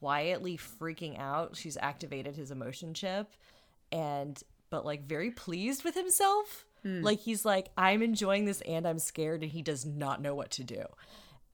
[0.00, 1.56] quietly freaking out.
[1.56, 3.30] She's activated his emotion chip
[3.92, 6.64] and but like very pleased with himself.
[6.82, 7.02] Hmm.
[7.02, 10.50] Like he's like I'm enjoying this and I'm scared and he does not know what
[10.52, 10.82] to do.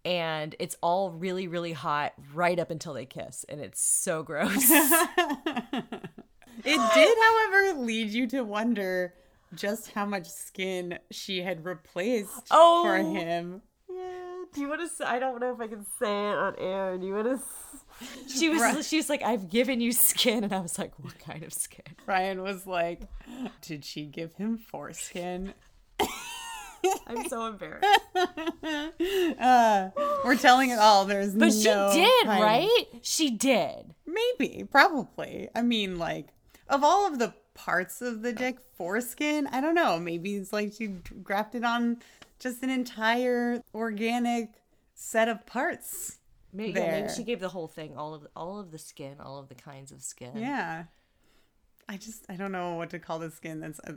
[0.04, 4.70] And it's all really really hot right up until they kiss and it's so gross.
[6.62, 9.14] It did, however, lead you to wonder
[9.54, 12.82] just how much skin she had replaced Oh.
[12.84, 13.62] for him.
[14.50, 14.54] Yeah.
[14.54, 14.88] Do you want to?
[14.88, 16.98] Say, I don't know if I can say it on air.
[16.98, 17.40] Do you want to?
[18.34, 18.62] She was.
[18.62, 18.82] Right.
[18.82, 21.84] She was like, "I've given you skin," and I was like, "What kind of skin?"
[22.06, 23.02] Ryan was like,
[23.60, 25.52] Did she give him foreskin?
[27.06, 27.86] I'm so embarrassed.
[29.38, 29.90] Uh,
[30.24, 31.04] we're telling it all.
[31.04, 32.42] There's But she did, hiding.
[32.42, 32.84] right?
[33.02, 33.94] She did.
[34.06, 35.48] Maybe, probably.
[35.54, 36.28] I mean, like,
[36.68, 39.98] of all of the parts of the dick, foreskin, I don't know.
[39.98, 40.86] Maybe it's like she
[41.22, 41.98] grafted it on
[42.40, 44.54] just an entire organic
[44.94, 46.18] set of parts.
[46.52, 47.02] Maybe, there.
[47.02, 49.54] maybe she gave the whole thing, all of all of the skin, all of the
[49.54, 50.32] kinds of skin.
[50.34, 50.84] Yeah.
[51.88, 53.92] I just, I don't know what to call the skin that's uh,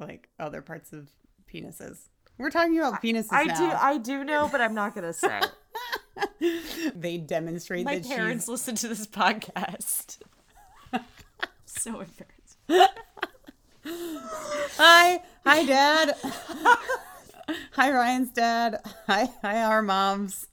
[0.00, 1.10] like other parts of
[1.52, 2.08] penises.
[2.38, 3.56] We're talking about penises I now.
[3.56, 5.40] do I do know, but I'm not gonna say.
[6.94, 10.18] they demonstrate My that parents she's listen to this podcast.
[11.66, 12.58] so embarrassed.
[14.78, 16.16] Hi, hi, Dad.
[17.72, 18.80] hi, Ryan's dad.
[19.06, 20.46] Hi, hi, our moms.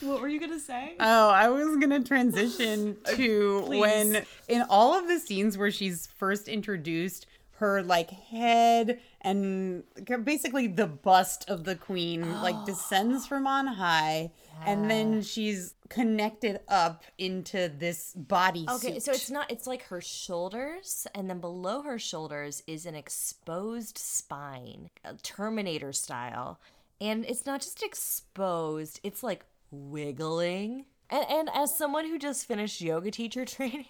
[0.00, 0.94] What were you gonna say?
[0.98, 6.48] Oh, I was gonna transition to when in all of the scenes where she's first
[6.48, 7.26] introduced,
[7.58, 9.84] her like head and
[10.24, 14.32] basically the bust of the queen like descends from on high,
[14.66, 18.66] and then she's connected up into this body.
[18.68, 22.94] Okay, so it's not it's like her shoulders and then below her shoulders is an
[22.94, 26.60] exposed spine, uh, Terminator style.
[27.00, 30.86] And it's not just exposed, it's like wiggling.
[31.10, 33.86] And and as someone who just finished yoga teacher training,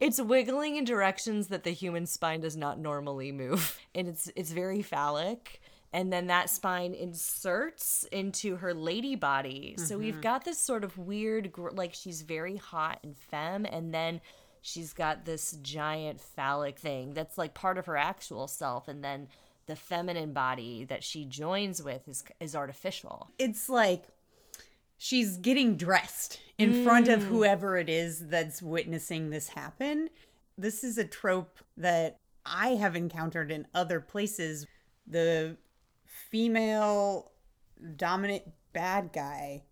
[0.00, 3.78] it's wiggling in directions that the human spine does not normally move.
[3.96, 5.60] And it's it's very phallic.
[5.94, 9.76] And then that spine inserts into her lady body.
[9.78, 14.20] So we've got this sort of weird, like she's very hot and femme, and then
[14.60, 18.88] she's got this giant phallic thing that's like part of her actual self.
[18.88, 19.28] And then
[19.66, 23.30] the feminine body that she joins with is is artificial.
[23.38, 24.04] it's like
[24.98, 27.26] she's getting dressed in front of Mm.
[27.28, 30.08] whoever it is that's witnessing this happen.
[30.58, 34.66] This is a trope that I have encountered in other places.
[35.06, 35.56] The
[36.34, 37.30] female
[37.94, 39.62] dominant bad guy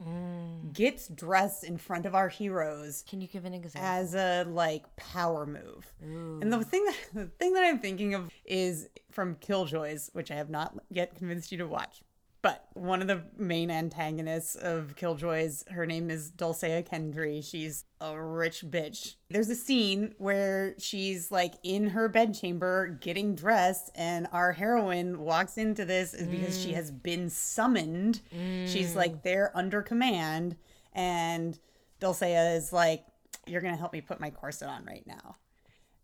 [0.72, 3.10] gets dressed in front of our heroes Mm.
[3.10, 3.90] Can you give an example?
[3.90, 5.92] as a like power move.
[6.00, 10.36] And the thing that the thing that I'm thinking of is from Killjoys, which I
[10.36, 12.02] have not yet convinced you to watch.
[12.42, 17.40] But one of the main antagonists of Killjoys, her name is Delle Seyah Kendry.
[17.48, 19.14] She's a rich bitch.
[19.30, 25.56] There's a scene where she's like in her bedchamber getting dressed, and our heroine walks
[25.56, 28.22] into this is because she has been summoned.
[28.66, 28.96] She's mm.
[28.96, 30.56] like there under command,
[30.92, 31.56] and
[32.00, 33.04] Delle Seyah is like,
[33.46, 35.36] "You're gonna help me put my corset on right now."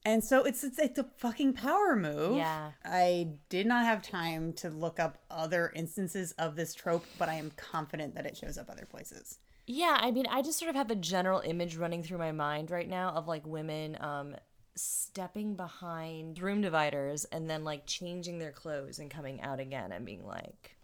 [0.09, 2.39] And so it's it's, it's a fucking power move.
[2.39, 2.71] Yeah.
[2.83, 7.35] I did not have time to look up other instances of this trope, but I
[7.35, 9.39] am confident that it shows up other places.
[9.67, 12.71] Yeah, I mean, I just sort of have a general image running through my mind
[12.71, 14.35] right now of like women um
[14.77, 20.07] stepping behind room dividers and then like changing their clothes and coming out again and
[20.07, 20.75] being like,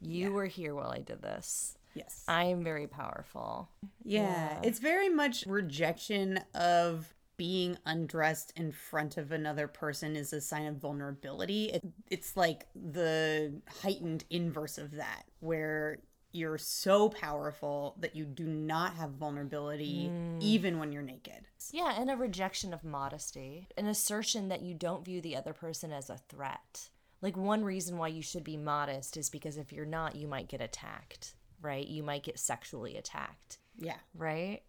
[0.00, 1.76] "You were here while I did this.
[1.94, 2.24] Yes.
[2.26, 3.68] I am very powerful."
[4.02, 10.42] Yeah, it's very much rejection of being undressed in front of another person is a
[10.42, 11.70] sign of vulnerability.
[11.70, 16.00] It, it's like the heightened inverse of that, where
[16.32, 20.36] you're so powerful that you do not have vulnerability mm.
[20.38, 21.46] even when you're naked.
[21.72, 25.92] Yeah, and a rejection of modesty, an assertion that you don't view the other person
[25.92, 26.90] as a threat.
[27.22, 30.48] Like one reason why you should be modest is because if you're not, you might
[30.48, 31.86] get attacked, right?
[31.86, 33.60] You might get sexually attacked.
[33.78, 33.96] Yeah.
[34.14, 34.60] right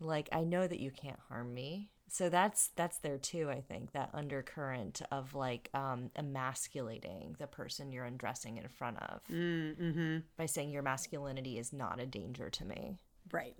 [0.00, 3.92] like i know that you can't harm me so that's that's there too i think
[3.92, 10.18] that undercurrent of like um emasculating the person you're undressing in front of Mm-hmm.
[10.36, 12.96] by saying your masculinity is not a danger to me
[13.32, 13.54] Right.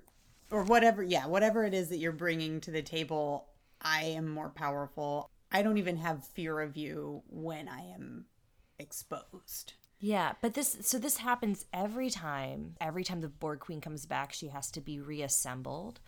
[0.51, 3.47] Or whatever, yeah, whatever it is that you're bringing to the table,
[3.81, 5.31] I am more powerful.
[5.53, 8.25] I don't even have fear of you when I am
[8.81, 9.75] exposed.
[10.01, 14.33] yeah but this so this happens every time every time the Borg queen comes back
[14.33, 16.01] she has to be reassembled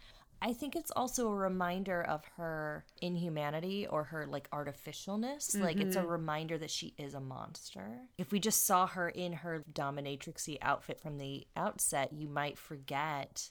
[0.44, 5.58] I think it's also a reminder of her inhumanity or her like artificialness.
[5.58, 8.00] Like it's a reminder that she is a monster.
[8.18, 13.50] If we just saw her in her dominatrixy outfit from the outset, you might forget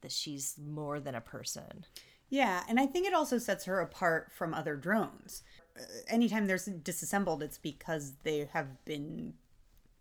[0.00, 1.86] that she's more than a person.
[2.28, 5.44] Yeah, and I think it also sets her apart from other drones.
[5.78, 9.34] Uh, Anytime there's disassembled, it's because they have been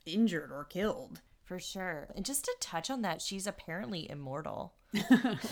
[0.08, 1.22] injured or killed.
[1.52, 2.08] For sure.
[2.16, 4.72] And just to touch on that, she's apparently immortal.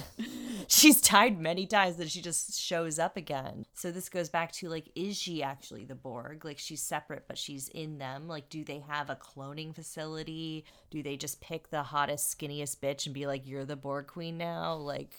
[0.69, 3.65] she's died many times that she just shows up again.
[3.73, 6.45] So this goes back to like, is she actually the Borg?
[6.45, 8.29] Like she's separate, but she's in them.
[8.29, 10.63] Like, do they have a cloning facility?
[10.89, 14.37] Do they just pick the hottest, skinniest bitch and be like, you're the Borg queen
[14.37, 14.75] now?
[14.75, 15.11] Like,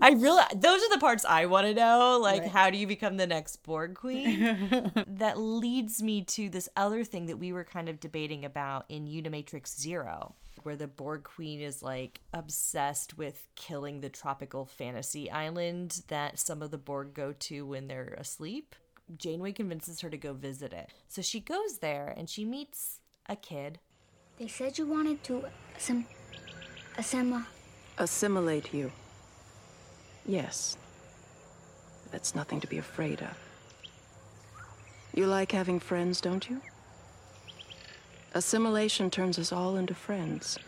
[0.00, 2.18] I really, those are the parts I want to know.
[2.20, 2.50] Like, Right.
[2.50, 4.92] how do you become the next Borg queen?
[5.06, 9.06] that leads me to this other thing that we were kind of debating about in
[9.06, 16.02] Unimatrix Zero, where the Borg queen is like obsessed with killing the tropical fantasy island
[16.08, 18.74] that some of the Borg go to when they're asleep.
[19.16, 20.90] Janeway convinces her to go visit it.
[21.08, 23.78] So she goes there and she meets a kid.
[24.38, 25.44] They said you wanted to
[25.76, 26.06] assim-
[26.98, 27.42] assemble.
[27.98, 28.92] Assimilate you.
[30.26, 30.76] Yes.
[32.10, 33.36] That's nothing to be afraid of.
[35.14, 36.60] You like having friends, don't you?
[38.34, 40.58] Assimilation turns us all into friends.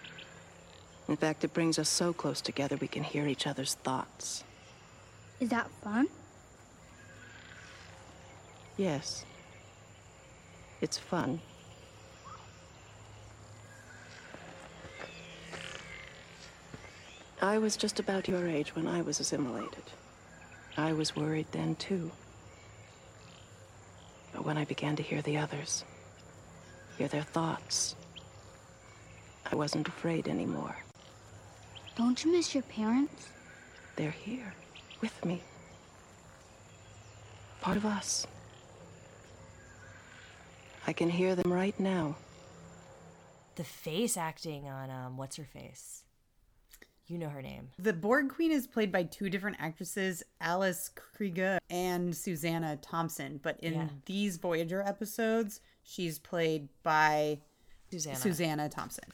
[1.09, 4.45] In fact, it brings us so close together we can hear each other's thoughts.
[5.41, 6.09] Is that fun?
[8.77, 9.25] Yes.
[10.81, 11.41] It's fun.
[17.41, 19.85] I was just about your age when I was assimilated.
[20.77, 22.11] I was worried then, too.
[24.33, 25.85] But when I began to hear the others,
[26.97, 27.95] hear their thoughts,
[29.51, 30.77] I wasn't afraid anymore.
[31.97, 33.29] Don't you miss your parents?
[33.95, 34.53] They're here,
[35.01, 35.43] with me.
[37.61, 38.27] Part of us.
[40.89, 42.17] I can hear them right now.
[43.55, 46.03] The face acting on um, what's her face?
[47.09, 47.71] You know her name.
[47.79, 53.41] The Borg Queen is played by two different actresses, Alice Krige and Susanna Thompson.
[53.43, 53.89] But in Yeah.
[54.05, 57.41] these Voyager episodes, she's played by
[57.91, 58.17] Susanna.
[58.17, 59.05] Susanna Thompson.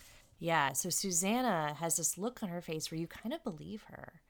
[0.40, 4.20] Yeah, so Susanna has this look on her face where you kind of believe her.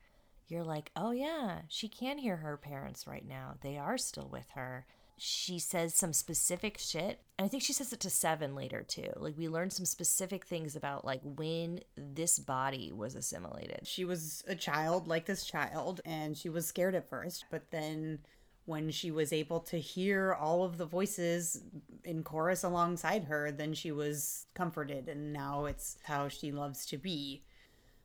[0.46, 3.54] You're like, oh yeah, she can hear her parents right now.
[3.62, 4.86] They are still with her.
[5.16, 7.20] She says some specific shit.
[7.38, 9.12] And I think she says it to Seven later too.
[9.16, 13.86] Like we learned some specific things about like when this body was assimilated.
[13.86, 17.44] She was a child like this child, and she was scared at first.
[17.50, 18.20] But then,
[18.66, 21.62] when she was able to hear all of the voices
[22.02, 26.96] in chorus alongside her, then she was comforted, and now it's how she loves to
[26.96, 27.44] be.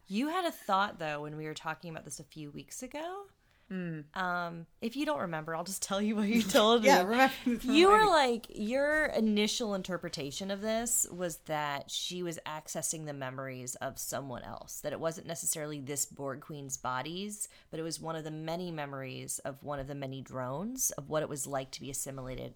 [0.07, 3.27] You had a thought though when we were talking about this a few weeks ago.
[3.69, 3.99] Hmm.
[4.15, 7.09] Um, if you don't remember, I'll just tell you what you told Yeah, me.
[7.09, 7.33] remember-
[7.73, 13.75] you were like your initial interpretation of this was that she was accessing the memories
[13.75, 14.81] of someone else.
[14.81, 18.71] That it wasn't necessarily this Borg Queen's bodies, but it was one of the many
[18.71, 22.55] memories of one of the many drones of what it was like to be assimilated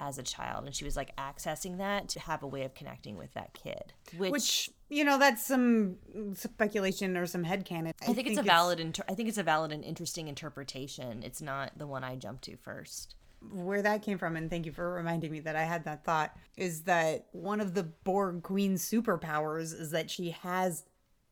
[0.00, 3.16] as a child, and she was like accessing that to have a way of connecting
[3.16, 4.32] with that kid, which.
[4.32, 5.98] Which, you know, that's some
[6.34, 7.92] speculation or some headcanon.
[8.02, 8.80] I think, it's a valid.
[8.80, 11.22] Inter- I think it's a valid and interesting interpretation.
[11.22, 13.14] It's not the one I jumped to first.
[13.52, 16.36] where that came from, and thank you for reminding me that I had that thought,
[16.56, 20.84] is that one of the Borg Queen's superpowers is that she has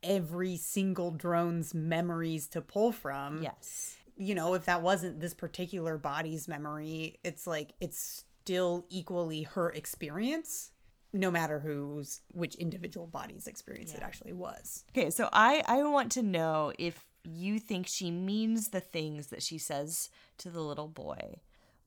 [0.02, 3.42] every single drone's memories to pull from.
[3.42, 3.96] Yes.
[4.16, 9.68] You know, if that wasn't this particular body's memory, it's like it's still equally her
[9.68, 10.70] experience,
[11.12, 14.84] no matter whose which individual body's experience it actually was.
[14.96, 19.42] Okay, so I I want to know if you think she means the things that
[19.42, 21.40] she says to the little boy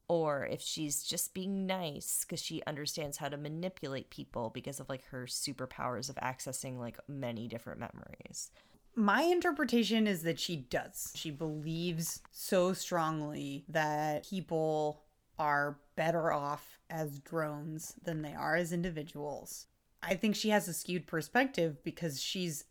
[0.07, 4.87] or if she's just being nice because she understands how to manipulate people because of
[4.87, 8.51] like her superpowers of accessing like many different memories.
[8.93, 11.11] My interpretation is that she does.
[11.15, 15.01] She believes so strongly that people
[15.41, 19.67] are better off as drones than they are as individuals.
[20.01, 22.63] I think she has a skewed perspective because she's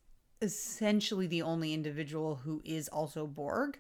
[0.43, 3.79] essentially the only individual who is also Borg.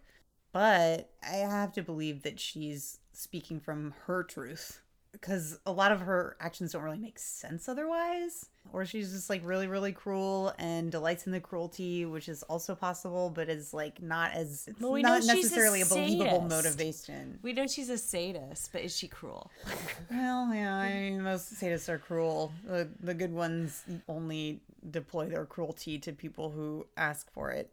[0.53, 4.82] But I have to believe that she's speaking from her truth
[5.13, 8.47] because a lot of her actions don't really make sense otherwise.
[8.73, 12.75] Or she's just like really, really cruel and delights in the cruelty, which is also
[12.75, 16.43] possible, but is like not as it's Well, we not she's a necessarily a, believable
[16.43, 17.39] motivation.
[17.43, 19.51] We know she's a sadist, but is she cruel?
[20.11, 22.53] Well, yeah, I mean, most sadists are cruel.
[22.67, 27.73] The, the good ones only deploy their cruelty to people who ask for it.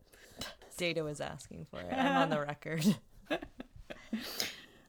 [0.77, 1.91] Data was asking for it.
[1.91, 2.95] I'm on the record.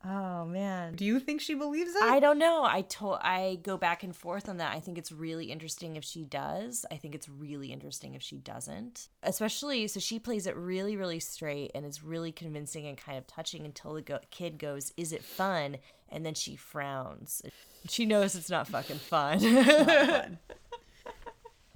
[0.04, 0.94] oh man.
[0.94, 2.02] Do you think she believes it?
[2.02, 2.64] I don't know.
[2.64, 4.74] I told I go back and forth on that.
[4.74, 6.84] I think it's really interesting if she does.
[6.90, 9.08] I think it's really interesting if she doesn't.
[9.22, 13.26] Especially so she plays it really really straight and is really convincing and kind of
[13.26, 15.78] touching until the go- kid goes, "Is it fun?"
[16.10, 17.42] and then she frowns.
[17.88, 20.38] She knows it's not fucking fun.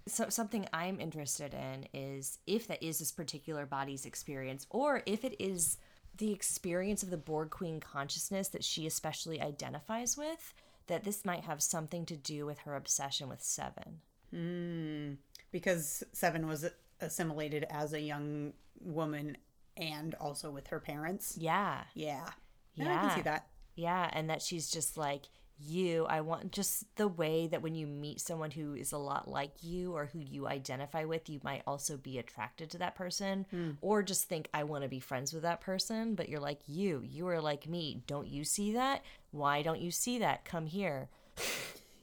[0.09, 5.25] So something I'm interested in is if that is this particular body's experience, or if
[5.25, 5.79] it is
[6.23, 10.55] the experience of the Borg Queen consciousness that she especially identifies with,
[10.87, 13.99] that this might have something to do with her obsession with Seven.
[14.33, 15.17] Mm,
[15.51, 16.65] because Seven was
[17.01, 19.37] assimilated as a young woman
[19.77, 21.37] and also with her parents.
[21.41, 21.81] Yeah.
[21.93, 22.29] Yeah.
[22.77, 23.49] Yeah, I can see that.
[23.75, 25.23] Yeah, and that she's just like,
[25.59, 29.29] you, I want just the way that when you meet someone who is a lot
[29.29, 33.47] like you or who you identify with, you might also be attracted to that person
[33.51, 33.71] Hmm.
[33.81, 36.15] or just think, I want to be friends with that person.
[36.15, 38.03] But you're like, you, you are like me.
[38.07, 39.03] Don't you see that?
[39.31, 40.45] Why don't you see that?
[40.45, 41.09] Come here.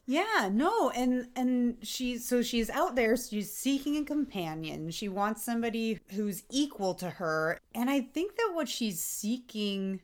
[0.06, 3.16] Yeah, no, and and she so she's out there.
[3.16, 4.89] She's seeking a companion.
[4.89, 10.02] She wants somebody who's equal to her, and I think that what she's seeking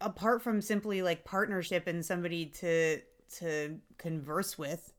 [0.00, 3.00] apart from simply like partnership and somebody to
[3.38, 4.92] to converse with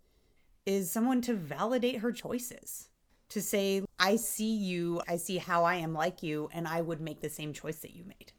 [0.66, 2.90] is someone to validate her choices.
[3.30, 7.02] To say i see you i see how i am like you and i would
[7.02, 8.32] make the same choice that you made.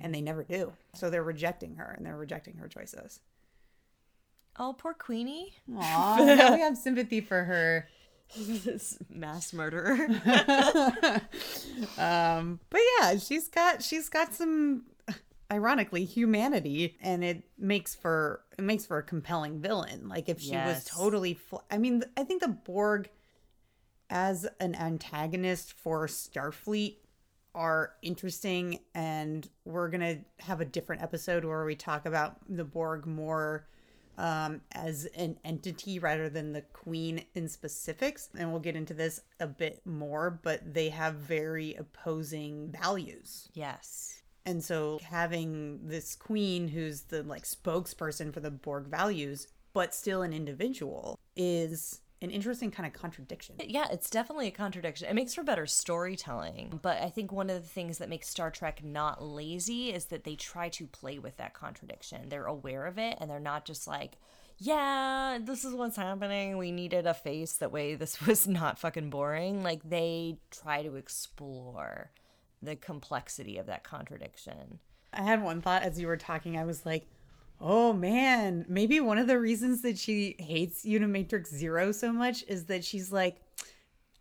[0.00, 0.72] And they never do.
[0.94, 3.18] So they're rejecting her and they're rejecting her choices.
[4.56, 5.52] Oh, poor Queenie.
[5.76, 7.88] Aw, now we have sympathy for her.
[8.36, 9.94] This mass murderer.
[11.98, 14.84] um but yeah she's got she's got some
[15.54, 20.52] ironically humanity and it makes for it makes for a compelling villain like if she
[20.52, 23.08] was totally fl- i mean i think the borg
[24.10, 26.96] as an antagonist for starfleet
[27.54, 33.06] are interesting and we're gonna have a different episode where we talk about the borg
[33.06, 33.66] more
[34.16, 38.28] um, as an entity rather than the queen in specifics.
[38.36, 43.48] And we'll get into this a bit more, but they have very opposing values.
[43.54, 44.20] yes.
[44.46, 50.22] And so having this queen who's the like spokesperson for the Borg values, but still
[50.22, 53.56] an individual, is an interesting kind of contradiction.
[53.58, 55.08] Yeah, it's definitely a contradiction.
[55.08, 56.78] It makes for better storytelling.
[56.82, 60.24] But I think one of the things that makes Star Trek not lazy is that
[60.24, 62.28] they try to play with that contradiction.
[62.28, 64.18] They're aware of it and they're not just like,
[64.58, 66.56] yeah, this is what's happening.
[66.56, 67.54] We needed a face.
[67.54, 69.62] That way, this was not fucking boring.
[69.62, 72.10] Like, they try to explore
[72.64, 74.78] the complexity of that contradiction.
[75.12, 76.58] I had one thought as you were talking.
[76.58, 77.06] I was like,
[77.60, 82.64] oh man, maybe one of the reasons that she hates Unimatrix Zero so much is
[82.66, 83.40] that she's like,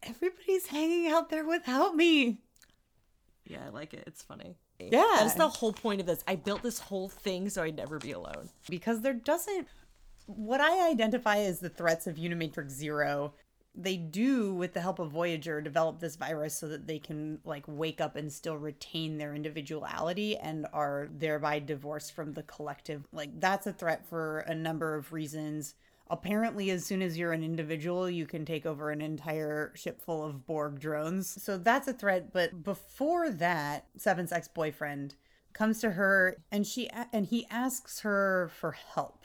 [0.04, 2.40] everybody's hanging out there without me.
[3.46, 4.04] Yeah, I like it.
[4.08, 4.56] It's funny.
[4.80, 5.06] Yeah.
[5.20, 6.24] That's the whole point of this.
[6.28, 8.50] I built this whole thing so I'd never be alone.
[8.70, 9.68] because there doesn't
[10.26, 13.34] what I identify as the threats of Unimatrix Zero,
[13.76, 17.64] they do with the help of Voyager develop this virus so that they can like
[17.68, 23.08] wake up and still retain their individuality and are thereby divorced from the collective.
[23.12, 25.76] Like that's a threat for a number of reasons.
[26.10, 30.24] Apparently, as soon as you're an individual, you can take over an entire ship full
[30.24, 31.42] of Borg drones.
[31.42, 32.32] So that's a threat.
[32.32, 35.16] But before that, Seven's ex boyfriend
[35.54, 39.23] comes to her and she and he asks her for help.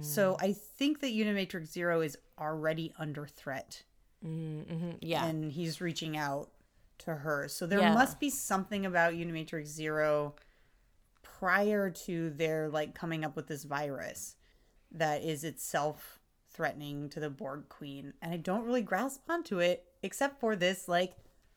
[0.00, 3.82] So I think that Unimatrix Zero is already under threat,
[4.24, 4.92] Mm-hmm.
[5.00, 5.26] Yeah.
[5.26, 6.50] and he's reaching out
[6.98, 7.48] to her.
[7.48, 7.92] So there Yeah.
[7.92, 10.34] must be something about Unimatrix Zero
[11.22, 14.36] prior to their like coming up with this virus
[14.92, 16.18] that is itself
[16.50, 20.88] threatening to the Borg Queen, and I don't really grasp onto it except for this
[20.88, 21.14] like.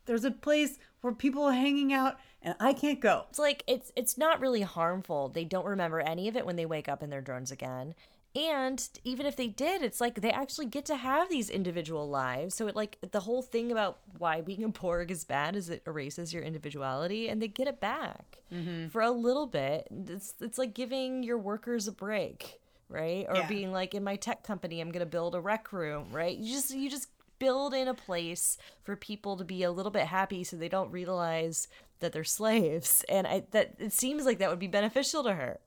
[0.08, 3.26] There's a place where people are hanging out and I can't go.
[3.32, 5.30] It's like it's it's not really harmful.
[5.30, 7.96] They don't remember any of it when they wake up in their drones again.
[8.36, 12.56] And even if they did, it's like they actually get to have these individual lives.
[12.56, 15.84] So it like the whole thing about why being a Borg is bad is it
[15.88, 18.90] erases your individuality and they get it back mm-hmm.
[18.90, 19.88] for a little bit.
[19.90, 22.60] It's it's like giving your workers a break,
[22.90, 23.26] right?
[23.30, 23.48] Or Yeah.
[23.48, 26.38] being like in my tech company, I'm gonna build a rec room, right?
[26.38, 27.08] You just you just
[27.40, 30.92] build in a place for people to be a little bit happy so they don't
[30.92, 31.68] realize
[32.00, 35.60] that they're slaves and I that it seems like that would be beneficial to her.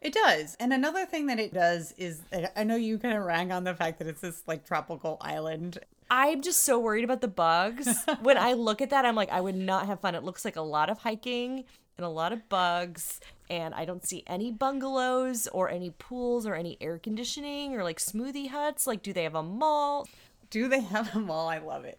[0.00, 0.56] It does.
[0.58, 2.22] And another thing that it does is
[2.56, 5.78] I know you kind of rang on the fact that it's this like tropical island.
[6.10, 8.04] I'm just so worried about the bugs.
[8.22, 10.14] when I look at that, I'm like, I would not have fun.
[10.14, 11.64] It looks like a lot of hiking
[11.98, 13.20] and a lot of bugs,
[13.50, 17.98] and I don't see any bungalows or any pools or any air conditioning or like
[17.98, 18.86] smoothie huts.
[18.86, 20.08] Like, do they have a mall?
[20.50, 21.48] Do they have a mall?
[21.48, 21.98] I love it.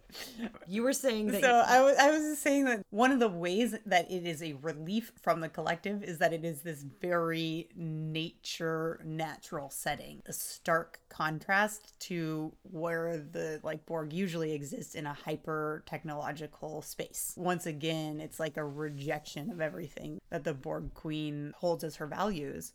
[0.66, 1.40] You were saying that.
[1.40, 4.26] So you- I was I was just saying that one of the ways that it
[4.26, 10.22] is a relief from the collective is that it is this very nature natural setting.
[10.26, 17.32] A stark contrast to where the like Borg usually exists in a hyper technological space.
[17.36, 22.06] Once again, it's like a rejection of everything that the Borg queen holds as her
[22.06, 22.72] values.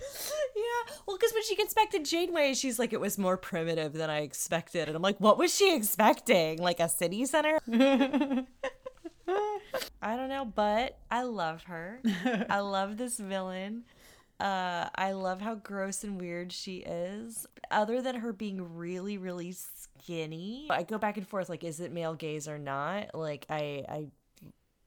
[0.00, 3.92] Yeah, well, because when she gets back to Janeway, she's like, it was more primitive
[3.92, 4.88] than I expected.
[4.88, 6.58] And I'm like, what was she expecting?
[6.58, 7.58] Like a city center?
[10.00, 12.00] I don't know, but I love her.
[12.50, 13.84] I love this villain.
[14.40, 17.46] Uh, I love how gross and weird she is.
[17.70, 21.48] Other than her being really, really skinny, I go back and forth.
[21.48, 23.14] Like, is it male gaze or not?
[23.14, 24.06] Like, I, I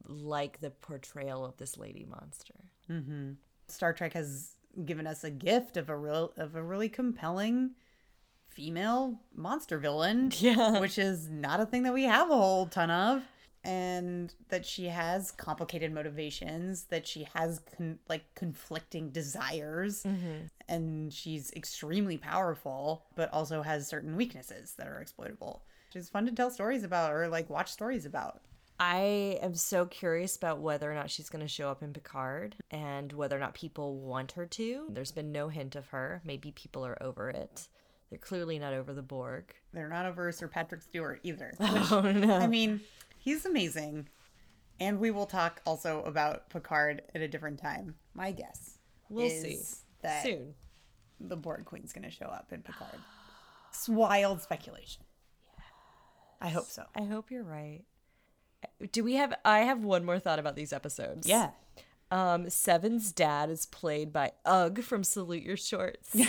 [0.08, 2.56] like the portrayal of this lady monster.
[2.90, 3.32] Mm-hmm.
[3.68, 4.56] Star Trek has
[4.86, 7.72] given us a gift of a real of a really compelling
[8.50, 10.80] female monster villain, Yeah.
[10.80, 13.24] which is not a thing that we have a whole ton of,
[13.64, 20.46] and that she has complicated motivations, that she has con- like conflicting desires, Mm-hmm.
[20.68, 25.64] and she's extremely powerful, but also has certain weaknesses that are exploitable.
[25.94, 28.42] It's fun to tell stories about or like watch stories about.
[28.84, 32.56] I am so curious about whether or not she's going to show up in Picard
[32.72, 34.88] and whether or not people want her to.
[34.90, 36.20] There's been no hint of her.
[36.26, 37.68] Maybe people are over it.
[38.10, 39.54] They're clearly not over the Borg.
[39.72, 41.54] They're not over Sir Patrick Stewart either.
[41.60, 42.38] Oh, no.
[42.38, 42.82] I mean,
[43.20, 44.10] he's amazing.
[44.80, 47.94] And we will talk also about Picard at a different time.
[48.16, 48.80] My guess.
[49.10, 49.60] We'll is see.
[50.02, 50.56] That Soon.
[51.20, 52.98] The Borg Queen's going to show up in Picard.
[53.70, 55.04] It's wild speculation.
[56.42, 56.86] I hope so.
[56.96, 57.84] I hope you're right.
[58.92, 61.28] Do we have I have one more thought about these episodes.
[61.28, 61.52] Yeah.
[62.10, 66.10] Um Seven's dad is played by Ug from Salute Your Shorts.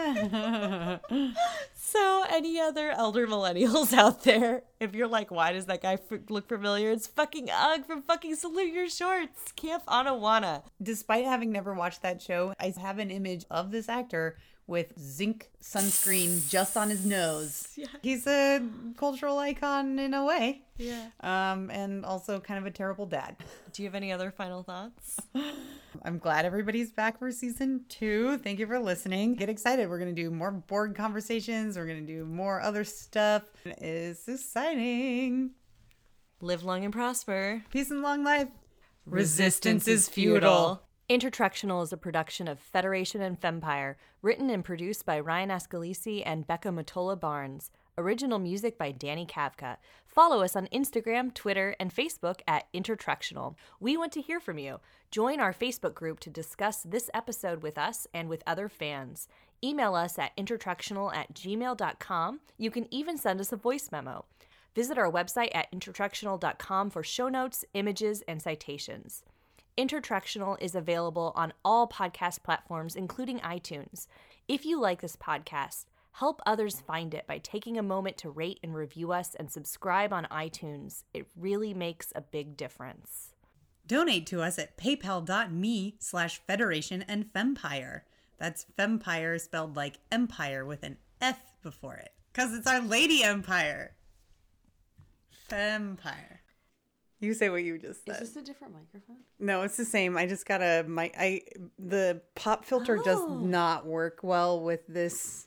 [1.74, 6.20] so any other elder millennials out there, if you're like, why does that guy f-
[6.28, 6.90] look familiar?
[6.90, 10.62] It's fucking Ug from fucking Salute Your Shorts, Camp Anawana.
[10.82, 14.36] Despite having never watched that show, I have an image of this actor
[14.70, 17.66] with zinc sunscreen just on his nose.
[17.74, 17.86] Yeah.
[18.02, 18.62] He's a
[18.96, 20.62] cultural icon in a way.
[20.78, 21.08] Yeah.
[21.20, 23.36] Um, and also kind of a terrible dad.
[23.72, 25.18] Do you have any other final thoughts?
[26.04, 28.38] I'm glad everybody's back for season two.
[28.38, 29.34] Thank you for listening.
[29.34, 29.90] Get excited.
[29.90, 31.76] We're going to do more Borg conversations.
[31.76, 33.42] We're going to do more other stuff.
[33.64, 35.50] It's exciting.
[36.40, 37.64] Live long and prosper.
[37.70, 38.48] Peace and long life.
[39.04, 40.82] Resistance is futile.
[41.10, 46.46] Intertrekctional is a production of Federation and Fempire, written and produced by Ryan Ascalisi and
[46.46, 47.72] Becca Matola Barnes.
[47.98, 49.78] Original music by Danny Kavka.
[50.06, 53.56] Follow us on Instagram, Twitter, and Facebook at Intertrekctional.
[53.80, 54.78] We want to hear from you.
[55.10, 59.26] Join our Facebook group to discuss this episode with us and with other fans.
[59.64, 62.38] Email us at intertrekctional at gmail.com.
[62.56, 64.26] You can even send us a voice memo.
[64.76, 69.24] Visit our website at intertrekctional.com for show notes, images, and citations.
[69.78, 74.06] Intertrekctional is available on all podcast platforms, including iTunes.
[74.48, 78.60] If you like this podcast, help others find it by taking a moment to rate
[78.62, 81.04] and review us and subscribe on iTunes.
[81.14, 83.34] It really makes a big difference.
[83.86, 88.02] Donate to us at paypal.me slash federation and fempire.
[88.38, 92.12] That's fempire spelled like empire with an F before it.
[92.32, 93.94] Because it's our lady empire.
[95.48, 96.39] Fempire.
[97.20, 98.22] You say what you just said.
[98.22, 99.16] Is this a different microphone?
[99.38, 100.16] No, it's the same.
[100.16, 101.14] I just got a mic.
[101.18, 101.42] I
[101.78, 103.38] the pop filter does Oh.
[103.40, 105.46] not work well with this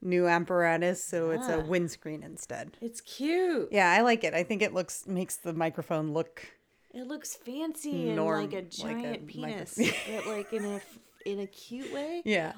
[0.00, 1.66] new apparatus, so it's a Ah.
[1.66, 2.78] windscreen instead.
[2.80, 3.68] It's cute.
[3.70, 4.32] Yeah, I like it.
[4.32, 6.46] I think it looks makes the microphone look
[6.94, 9.74] It looks fancy and like a like a giant penis,
[10.08, 10.80] but like in a
[11.26, 12.22] in a cute way.
[12.24, 12.54] yeah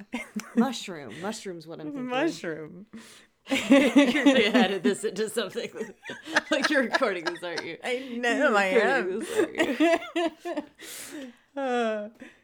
[0.54, 1.12] Mushroom.
[1.20, 2.06] Mushroom's what I'm thinking.
[2.06, 2.86] mushroom.
[3.50, 5.70] You're gonna edit this into something
[6.50, 7.76] like you're recording this, aren't you?
[7.82, 9.20] I know I am.
[9.20, 10.58] this?
[11.56, 12.08] Uh,